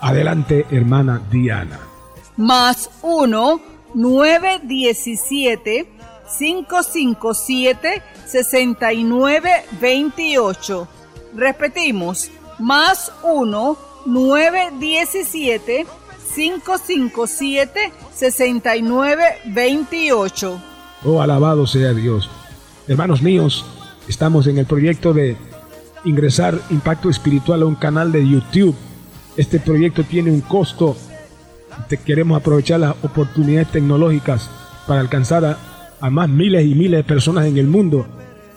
Adelante, 0.00 0.64
hermana 0.70 1.20
Diana. 1.28 1.80
Más 2.36 2.88
uno, 3.02 3.60
nueve, 3.94 4.60
diecisiete, 4.62 5.88
cinco, 6.28 6.84
cinco, 6.84 7.34
siete, 7.34 8.00
sesenta 8.26 8.92
y 8.92 9.02
nueve, 9.02 9.50
veintiocho. 9.80 10.86
Repetimos, 11.34 12.30
más 12.60 13.10
1 13.24 13.76
917 14.06 15.84
557 16.32 17.92
6928. 18.14 20.62
Oh, 21.04 21.20
alabado 21.20 21.66
sea 21.66 21.92
Dios. 21.92 22.30
Hermanos 22.86 23.22
míos, 23.22 23.64
estamos 24.08 24.46
en 24.46 24.58
el 24.58 24.66
proyecto 24.66 25.14
de 25.14 25.38
ingresar 26.04 26.60
Impacto 26.68 27.08
Espiritual 27.08 27.62
a 27.62 27.66
un 27.66 27.76
canal 27.76 28.12
de 28.12 28.28
YouTube. 28.28 28.74
Este 29.38 29.58
proyecto 29.58 30.04
tiene 30.04 30.30
un 30.30 30.42
costo. 30.42 30.94
Queremos 32.04 32.38
aprovechar 32.38 32.80
las 32.80 32.94
oportunidades 33.02 33.72
tecnológicas 33.72 34.50
para 34.86 35.00
alcanzar 35.00 35.46
a, 35.46 35.58
a 35.98 36.10
más 36.10 36.28
miles 36.28 36.66
y 36.66 36.74
miles 36.74 36.98
de 36.98 37.04
personas 37.04 37.46
en 37.46 37.56
el 37.56 37.68
mundo 37.68 38.06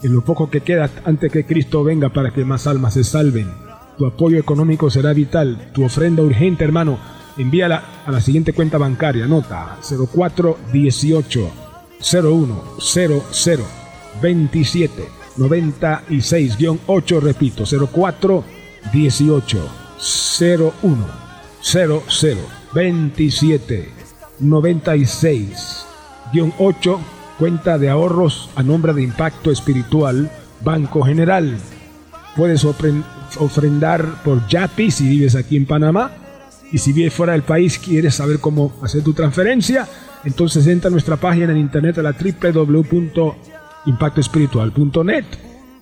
en 0.04 0.13
lo 0.13 0.22
poco 0.22 0.50
que 0.50 0.60
queda 0.60 0.90
antes 1.06 1.32
que 1.32 1.46
Cristo 1.46 1.86
venga 1.86 2.10
para 2.10 2.32
que 2.32 2.44
más 2.44 2.68
almas 2.68 2.96
se 2.96 3.06
salven. 3.06 3.50
Tu 3.98 4.06
apoyo 4.06 4.38
económico 4.38 4.90
será 4.90 5.13
vital. 5.13 5.72
Tu 5.74 5.86
ofrenda 5.86 6.22
urgente, 6.22 6.66
hermano, 6.66 7.00
envíala 7.38 8.02
a 8.06 8.12
la 8.12 8.20
siguiente 8.20 8.52
cuenta 8.52 8.78
bancaria. 8.78 9.26
Nota 9.26 9.78
0418 9.82 11.50
01 12.02 12.63
00 12.78 13.87
27 14.22 15.04
96 15.38 16.58
8 16.86 17.20
repito 17.20 17.64
04 17.66 18.44
18 18.92 19.70
01 20.82 20.98
00 21.62 22.02
27 22.74 23.90
96 24.40 25.86
8 26.58 27.00
cuenta 27.38 27.78
de 27.78 27.90
ahorros 27.90 28.50
a 28.56 28.64
nombre 28.64 28.94
de 28.94 29.04
Impacto 29.04 29.52
Espiritual, 29.52 30.30
Banco 30.64 31.04
General. 31.04 31.58
Puedes 32.36 32.66
ofrendar 32.66 34.24
por 34.24 34.48
Yapi 34.48 34.92
si 34.92 35.08
vives 35.08 35.36
aquí 35.36 35.58
en 35.58 35.66
Panamá. 35.66 36.12
Y 36.72 36.80
si 36.80 36.92
vives 36.92 37.14
fuera 37.14 37.34
del 37.34 37.44
país, 37.44 37.80
quieres 37.80 38.16
saber 38.16 38.40
cómo 38.40 38.74
hacer 38.84 39.02
tu 39.02 39.14
transferencia, 39.14 39.88
entonces 40.26 40.68
entra 40.68 40.90
a 40.90 40.92
nuestra 40.92 41.16
página 41.16 41.54
en 41.54 41.60
internet 41.60 41.98
a 41.98 42.02
la 42.02 42.12
www.impactoespiritual.net 43.91 45.26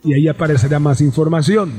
y 0.03 0.13
ahí 0.13 0.27
aparecerá 0.27 0.79
más 0.79 1.01
información. 1.01 1.73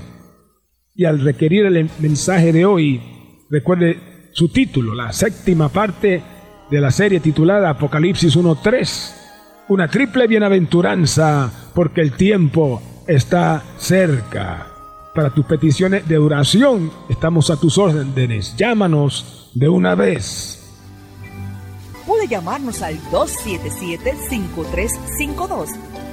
Y 0.95 1.05
al 1.05 1.21
requerir 1.21 1.67
el 1.67 1.91
mensaje 1.99 2.53
de 2.53 2.65
hoy, 2.65 3.03
recuerde 3.51 4.31
su 4.33 4.49
título, 4.49 4.95
la 4.95 5.13
séptima 5.13 5.69
parte 5.69 6.23
de 6.71 6.81
la 6.81 6.91
serie 6.91 7.21
titulada 7.21 7.71
Apocalipsis 7.71 8.37
1.3 8.37 9.27
una 9.69 9.89
triple 9.89 10.29
bienaventuranza, 10.29 11.51
porque 11.75 12.01
el 12.01 12.13
tiempo 12.13 12.81
está 13.07 13.63
cerca. 13.79 14.69
Para 15.15 15.31
tus 15.31 15.47
peticiones 15.47 16.07
de 16.07 16.19
oración, 16.19 16.93
estamos 17.09 17.51
a 17.51 17.57
tus 17.57 17.77
órdenes. 17.79 18.55
Llámanos 18.57 19.51
de 19.55 19.69
una 19.69 19.97
vez. 19.97 20.63
Puede 22.07 22.29
llamarnos 22.29 22.83
al 22.83 23.01
277-5352. 23.11 25.69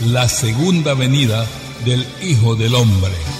la 0.00 0.28
segunda 0.28 0.94
venida 0.94 1.46
del 1.84 2.06
Hijo 2.22 2.56
del 2.56 2.74
Hombre. 2.74 3.39